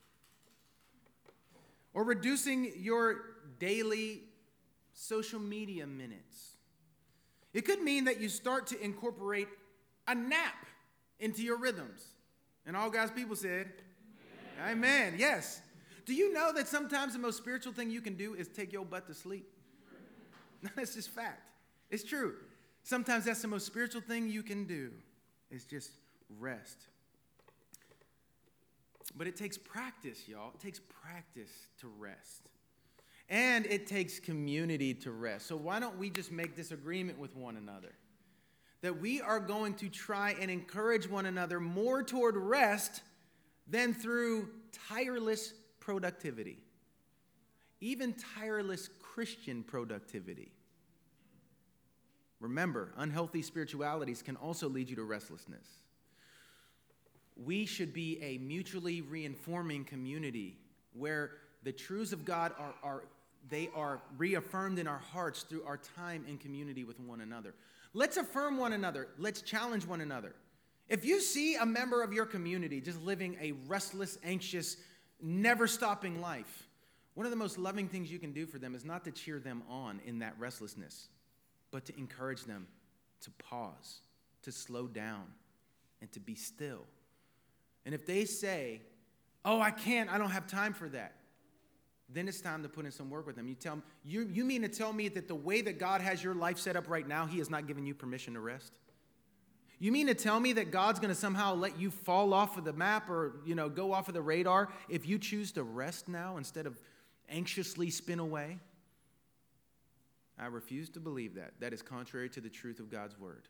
or 1.94 2.04
reducing 2.04 2.72
your 2.76 3.20
daily 3.58 4.22
social 4.92 5.40
media 5.40 5.86
minutes. 5.86 6.56
It 7.54 7.64
could 7.64 7.82
mean 7.82 8.04
that 8.04 8.20
you 8.20 8.28
start 8.28 8.66
to 8.68 8.80
incorporate 8.80 9.48
a 10.06 10.14
nap 10.14 10.66
into 11.18 11.42
your 11.42 11.56
rhythms. 11.56 12.04
And 12.68 12.76
all 12.76 12.90
God's 12.90 13.11
people 13.11 13.35
said, 13.35 13.66
Amen. 14.61 14.76
Amen. 14.76 15.14
Yes. 15.16 15.62
Do 16.04 16.14
you 16.14 16.33
know 16.35 16.52
that 16.52 16.68
sometimes 16.68 17.14
the 17.14 17.18
most 17.18 17.38
spiritual 17.38 17.72
thing 17.72 17.90
you 17.90 18.02
can 18.02 18.14
do 18.14 18.35
is 18.35 18.46
take 18.46 18.74
your 18.74 18.85
butt 18.85 19.07
to 19.07 19.14
sleep? 19.14 19.48
that's 20.76 20.94
just 20.94 21.09
fact. 21.09 21.40
It's 21.90 22.04
true. 22.04 22.35
Sometimes 22.83 23.24
that's 23.24 23.40
the 23.40 23.48
most 23.48 23.64
spiritual 23.64 24.02
thing 24.02 24.28
you 24.28 24.42
can 24.42 24.66
do 24.66 24.90
is 25.50 25.64
just 25.64 25.92
rest. 26.38 26.78
But 29.16 29.26
it 29.26 29.37
takes 29.37 29.57
practice, 29.57 30.28
y'all. 30.28 30.52
It 30.54 30.61
takes 30.61 30.78
practice 31.02 31.68
to 31.81 31.88
rest. 31.98 32.50
And 33.31 33.64
it 33.64 33.87
takes 33.87 34.20
community 34.20 34.92
to 34.94 35.11
rest. 35.11 35.46
So 35.46 35.57
why 35.57 35.81
don't 35.81 35.96
we 35.96 36.11
just 36.11 36.31
make 36.31 36.54
this 36.54 36.70
agreement 36.70 37.18
with 37.18 37.35
one 37.35 37.57
another? 37.57 37.92
That 38.82 39.00
we 39.00 39.20
are 39.20 39.40
going 39.40 39.74
to 39.74 39.88
try 39.88 40.36
and 40.40 40.50
encourage 40.50 41.08
one 41.08 41.26
another 41.26 41.58
more 41.58 42.02
toward 42.02 42.36
rest 42.36 43.02
than 43.66 43.92
through 43.92 44.48
tireless 44.88 45.52
productivity, 45.81 46.58
even 47.81 48.14
tireless 48.37 48.88
Christian 49.00 49.62
productivity. 49.62 50.52
Remember, 52.40 52.92
unhealthy 52.96 53.42
spiritualities 53.42 54.22
can 54.22 54.37
also 54.37 54.68
lead 54.68 54.88
you 54.88 54.96
to 54.96 55.02
restlessness. 55.02 55.66
We 57.37 57.66
should 57.66 57.92
be 57.92 58.22
a 58.22 58.38
mutually 58.38 59.00
reinforming 59.00 59.85
community 59.85 60.56
where 60.92 61.33
the 61.64 61.72
truths 61.72 62.12
of 62.12 62.24
God 62.24 62.52
are, 62.58 62.74
are 62.83 63.04
they 63.48 63.70
are 63.74 64.00
reaffirmed 64.16 64.79
in 64.79 64.87
our 64.87 64.98
hearts 64.98 65.42
through 65.42 65.64
our 65.64 65.79
time 65.96 66.24
in 66.29 66.38
community 66.38 66.85
with 66.85 67.00
one 67.00 67.20
another. 67.20 67.54
Let's 67.94 68.16
affirm 68.16 68.58
one 68.58 68.72
another. 68.72 69.08
Let's 69.18 69.42
challenge 69.42 69.86
one 69.86 70.00
another. 70.00 70.34
If 70.88 71.04
you 71.04 71.20
see 71.20 71.56
a 71.56 71.66
member 71.66 72.02
of 72.02 72.12
your 72.12 72.26
community 72.26 72.80
just 72.80 73.02
living 73.02 73.36
a 73.40 73.52
restless, 73.66 74.18
anxious, 74.24 74.76
never 75.20 75.66
stopping 75.66 76.20
life, 76.20 76.66
one 77.14 77.26
of 77.26 77.30
the 77.30 77.36
most 77.36 77.58
loving 77.58 77.88
things 77.88 78.10
you 78.10 78.18
can 78.18 78.32
do 78.32 78.46
for 78.46 78.58
them 78.58 78.74
is 78.74 78.84
not 78.84 79.04
to 79.04 79.10
cheer 79.10 79.38
them 79.38 79.62
on 79.68 80.00
in 80.06 80.20
that 80.20 80.34
restlessness, 80.38 81.08
but 81.70 81.84
to 81.86 81.98
encourage 81.98 82.44
them 82.44 82.66
to 83.22 83.30
pause, 83.32 84.00
to 84.42 84.52
slow 84.52 84.86
down, 84.86 85.24
and 86.00 86.10
to 86.12 86.20
be 86.20 86.34
still. 86.34 86.84
And 87.84 87.94
if 87.94 88.06
they 88.06 88.24
say, 88.24 88.82
Oh, 89.44 89.60
I 89.60 89.70
can't, 89.70 90.10
I 90.10 90.18
don't 90.18 90.30
have 90.30 90.46
time 90.46 90.74
for 90.74 90.88
that, 90.90 91.14
then 92.13 92.27
it's 92.27 92.40
time 92.40 92.63
to 92.63 92.69
put 92.69 92.87
in 92.87 92.90
some 92.90 93.11
work 93.11 93.27
with 93.27 93.37
them. 93.37 93.48
You 93.48 93.54
tell 93.54 93.83
you, 94.04 94.29
you 94.33 94.44
mean 94.44 94.63
to 94.63 94.69
tell 94.69 94.92
me 94.92 95.09
that 95.09 95.29
the 95.29 95.35
way 95.35 95.61
that 95.61 95.79
God 95.79 96.00
has 96.00 96.23
your 96.25 96.35
life 96.35 96.59
set 96.59 96.77
up 96.77 96.88
right 96.88 97.06
now, 97.06 97.27
He 97.27 97.38
has 97.38 97.50
not 97.50 97.67
given 97.67 97.87
you 97.87 97.94
permission 97.94 98.35
to 98.35 98.40
rest? 98.40 98.73
You 99.81 99.92
mean 99.92 100.09
to 100.09 100.15
tell 100.15 100.40
me 100.40 100.54
that 100.54 100.73
God's 100.73 100.98
going 100.98 101.15
to 101.15 101.21
somehow 101.21 101.54
let 101.54 101.79
you 101.79 101.90
fall 101.90 102.35
off 102.35 102.56
of 102.59 102.65
the 102.65 102.73
map 102.73 103.09
or, 103.09 103.37
you 103.44 103.54
know, 103.54 103.69
go 103.69 103.92
off 103.92 104.09
of 104.09 104.15
the 104.15 104.23
radar 104.23 104.71
if 104.88 105.06
you 105.06 105.19
choose 105.19 105.52
to 105.52 105.63
rest 105.63 106.09
now 106.09 106.37
instead 106.37 106.67
of 106.67 106.81
anxiously 107.29 107.90
spin 107.90 108.19
away? 108.19 108.59
I 110.38 110.46
refuse 110.46 110.88
to 110.90 111.00
believe 111.00 111.35
that. 111.35 111.52
That 111.61 111.73
is 111.73 111.83
contrary 111.83 112.29
to 112.31 112.40
the 112.40 112.48
truth 112.48 112.81
of 112.81 112.90
God's 112.90 113.19
word. 113.19 113.48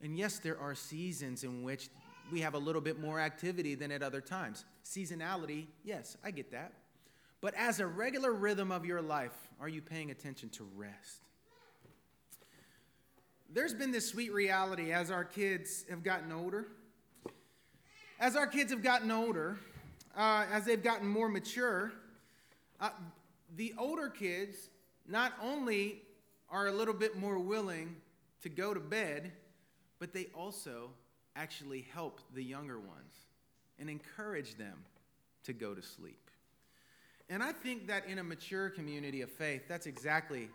And 0.00 0.16
yes, 0.16 0.38
there 0.38 0.58
are 0.58 0.74
seasons 0.74 1.44
in 1.44 1.62
which 1.62 1.88
we 2.30 2.40
have 2.40 2.54
a 2.54 2.58
little 2.58 2.80
bit 2.80 3.00
more 3.00 3.20
activity 3.20 3.74
than 3.74 3.92
at 3.92 4.02
other 4.02 4.20
times. 4.20 4.64
Seasonality, 4.84 5.66
yes, 5.84 6.16
I 6.24 6.30
get 6.30 6.50
that. 6.52 6.72
But 7.42 7.54
as 7.54 7.80
a 7.80 7.86
regular 7.86 8.32
rhythm 8.32 8.70
of 8.70 8.86
your 8.86 9.02
life, 9.02 9.36
are 9.60 9.68
you 9.68 9.82
paying 9.82 10.12
attention 10.12 10.48
to 10.50 10.66
rest? 10.76 11.26
There's 13.52 13.74
been 13.74 13.90
this 13.90 14.08
sweet 14.08 14.32
reality 14.32 14.92
as 14.92 15.10
our 15.10 15.24
kids 15.24 15.84
have 15.90 16.04
gotten 16.04 16.30
older. 16.30 16.68
As 18.20 18.36
our 18.36 18.46
kids 18.46 18.70
have 18.70 18.82
gotten 18.82 19.10
older, 19.10 19.58
uh, 20.16 20.46
as 20.52 20.64
they've 20.64 20.82
gotten 20.82 21.08
more 21.08 21.28
mature, 21.28 21.92
uh, 22.80 22.90
the 23.56 23.74
older 23.76 24.08
kids 24.08 24.70
not 25.08 25.32
only 25.42 26.00
are 26.48 26.68
a 26.68 26.72
little 26.72 26.94
bit 26.94 27.18
more 27.18 27.40
willing 27.40 27.96
to 28.42 28.48
go 28.48 28.72
to 28.72 28.80
bed, 28.80 29.32
but 29.98 30.14
they 30.14 30.28
also 30.32 30.90
actually 31.34 31.84
help 31.92 32.20
the 32.34 32.42
younger 32.42 32.78
ones 32.78 33.26
and 33.80 33.90
encourage 33.90 34.56
them 34.56 34.78
to 35.42 35.52
go 35.52 35.74
to 35.74 35.82
sleep. 35.82 36.21
And 37.32 37.42
I 37.42 37.50
think 37.50 37.86
that 37.86 38.04
in 38.06 38.18
a 38.18 38.22
mature 38.22 38.68
community 38.68 39.22
of 39.22 39.30
faith, 39.30 39.62
that's 39.66 39.86
exactly 39.86 40.50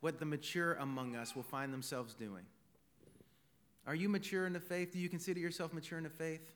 what 0.00 0.20
the 0.20 0.24
mature 0.24 0.74
among 0.74 1.16
us 1.16 1.34
will 1.34 1.42
find 1.42 1.72
themselves 1.72 2.14
doing. 2.14 2.44
Are 3.84 3.96
you 3.96 4.08
mature 4.08 4.46
in 4.46 4.52
the 4.52 4.60
faith? 4.60 4.92
Do 4.92 5.00
you 5.00 5.08
consider 5.08 5.40
yourself 5.40 5.72
mature 5.72 5.98
in 5.98 6.04
the 6.04 6.10
faith? 6.10 6.54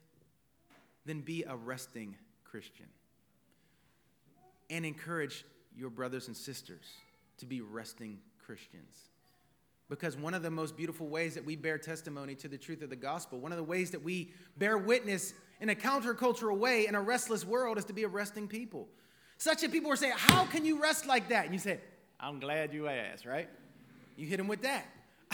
Then 1.04 1.22
be 1.22 1.42
a 1.42 1.56
resting 1.56 2.14
Christian. 2.44 2.86
And 4.70 4.86
encourage 4.86 5.44
your 5.76 5.90
brothers 5.90 6.28
and 6.28 6.36
sisters 6.36 6.86
to 7.38 7.44
be 7.44 7.60
resting 7.60 8.20
Christians. 8.46 8.96
Because 9.90 10.16
one 10.16 10.34
of 10.34 10.44
the 10.44 10.52
most 10.52 10.76
beautiful 10.76 11.08
ways 11.08 11.34
that 11.34 11.44
we 11.44 11.56
bear 11.56 11.78
testimony 11.78 12.36
to 12.36 12.46
the 12.46 12.58
truth 12.58 12.80
of 12.82 12.90
the 12.90 12.96
gospel, 12.96 13.40
one 13.40 13.50
of 13.50 13.58
the 13.58 13.64
ways 13.64 13.90
that 13.90 14.04
we 14.04 14.30
bear 14.56 14.78
witness 14.78 15.34
in 15.60 15.68
a 15.68 15.74
countercultural 15.74 16.56
way 16.56 16.86
in 16.86 16.94
a 16.94 17.00
restless 17.00 17.44
world 17.44 17.76
is 17.76 17.84
to 17.86 17.92
be 17.92 18.04
a 18.04 18.08
resting 18.08 18.46
people. 18.46 18.86
Such 19.38 19.60
that 19.60 19.72
people 19.72 19.90
were 19.90 19.96
saying, 19.96 20.14
How 20.16 20.44
can 20.46 20.64
you 20.64 20.80
rest 20.80 21.06
like 21.06 21.28
that? 21.28 21.44
And 21.44 21.54
you 21.54 21.60
say, 21.60 21.80
I'm 22.18 22.40
glad 22.40 22.72
you 22.72 22.88
asked, 22.88 23.26
right? 23.26 23.48
You 24.16 24.26
hit 24.26 24.40
him 24.40 24.48
with 24.48 24.62
that. 24.62 24.86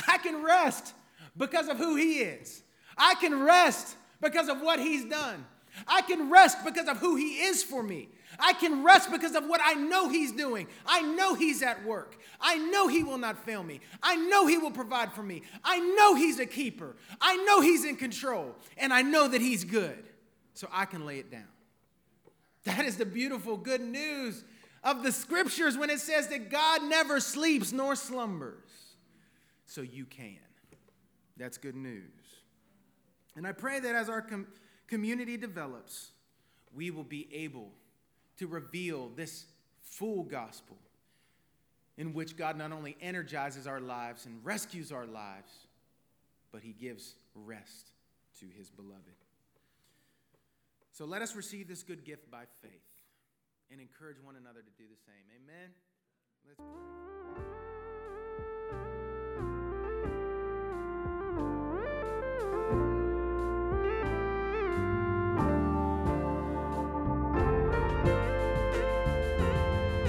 I 0.08 0.18
can 0.18 0.42
rest 0.42 0.94
because 1.36 1.68
of 1.68 1.76
who 1.76 1.96
he 1.96 2.20
is. 2.20 2.62
I 2.96 3.14
can 3.14 3.42
rest 3.42 3.96
because 4.20 4.48
of 4.48 4.60
what 4.60 4.80
he's 4.80 5.04
done. 5.04 5.44
I 5.86 6.02
can 6.02 6.30
rest 6.30 6.64
because 6.64 6.88
of 6.88 6.96
who 6.96 7.16
he 7.16 7.42
is 7.42 7.62
for 7.62 7.82
me. 7.82 8.08
I 8.38 8.52
can 8.52 8.84
rest 8.84 9.10
because 9.10 9.34
of 9.34 9.46
what 9.46 9.60
I 9.64 9.74
know 9.74 10.08
He's 10.08 10.32
doing. 10.32 10.68
I 10.86 11.02
know 11.02 11.34
He's 11.34 11.62
at 11.62 11.84
work. 11.84 12.16
I 12.40 12.58
know 12.58 12.86
He 12.86 13.02
will 13.02 13.18
not 13.18 13.44
fail 13.44 13.62
me. 13.62 13.80
I 14.02 14.16
know 14.16 14.46
He 14.46 14.58
will 14.58 14.70
provide 14.70 15.12
for 15.12 15.22
me. 15.22 15.42
I 15.64 15.78
know 15.78 16.14
He's 16.14 16.38
a 16.38 16.46
keeper. 16.46 16.96
I 17.20 17.36
know 17.36 17.60
He's 17.60 17.84
in 17.84 17.96
control. 17.96 18.54
And 18.76 18.92
I 18.92 19.02
know 19.02 19.28
that 19.28 19.40
He's 19.40 19.64
good. 19.64 20.04
So 20.54 20.68
I 20.72 20.84
can 20.84 21.06
lay 21.06 21.18
it 21.18 21.30
down. 21.30 21.48
That 22.64 22.84
is 22.84 22.96
the 22.96 23.06
beautiful 23.06 23.56
good 23.56 23.80
news 23.80 24.44
of 24.82 25.02
the 25.02 25.12
scriptures 25.12 25.76
when 25.76 25.90
it 25.90 26.00
says 26.00 26.28
that 26.28 26.50
God 26.50 26.82
never 26.82 27.20
sleeps 27.20 27.72
nor 27.72 27.96
slumbers. 27.96 28.68
So 29.66 29.82
you 29.82 30.04
can. 30.04 30.38
That's 31.36 31.58
good 31.58 31.76
news. 31.76 32.02
And 33.36 33.46
I 33.46 33.52
pray 33.52 33.80
that 33.80 33.94
as 33.94 34.08
our 34.08 34.20
com- 34.20 34.48
community 34.88 35.36
develops, 35.36 36.10
we 36.74 36.90
will 36.90 37.04
be 37.04 37.28
able 37.32 37.70
to 38.38 38.46
reveal 38.46 39.10
this 39.16 39.46
full 39.82 40.24
gospel 40.24 40.76
in 41.96 42.12
which 42.12 42.36
God 42.36 42.56
not 42.56 42.72
only 42.72 42.96
energizes 43.00 43.66
our 43.66 43.80
lives 43.80 44.26
and 44.26 44.44
rescues 44.44 44.92
our 44.92 45.06
lives, 45.06 45.52
but 46.52 46.62
he 46.62 46.72
gives 46.72 47.14
rest 47.34 47.90
to 48.40 48.46
his 48.56 48.70
beloved. 48.70 48.98
So 51.00 51.06
let 51.06 51.22
us 51.22 51.34
receive 51.34 51.66
this 51.66 51.82
good 51.82 52.04
gift 52.04 52.30
by 52.30 52.42
faith 52.60 52.84
and 53.70 53.80
encourage 53.80 54.18
one 54.22 54.36
another 54.36 54.60
to 54.60 54.70
do 54.76 54.84
the 54.86 54.98
same. 55.06 55.24
Amen. 55.34 55.70
Let's 56.46 56.60
pray. 56.60 56.66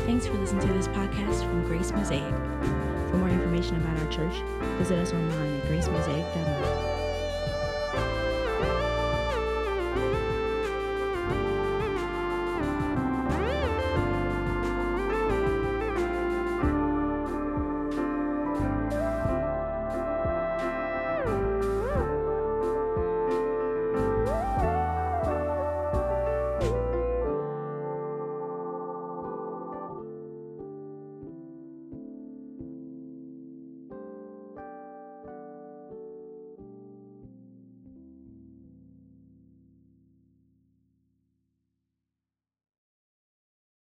Thanks 0.05 0.27
for 0.27 0.33
listening 0.33 0.67
to 0.67 0.73
this 0.73 0.89
podcast 0.89 1.39
from 1.45 1.63
Grace 1.67 1.93
Mosaic. 1.93 2.35
For 3.11 3.15
more 3.15 3.29
information 3.29 3.77
about 3.77 3.97
our 3.97 4.11
church, 4.11 4.43
visit 4.77 4.97
us 4.97 5.13
online 5.13 5.55
at 5.55 5.63
gracemosaic.org. 5.69 7.00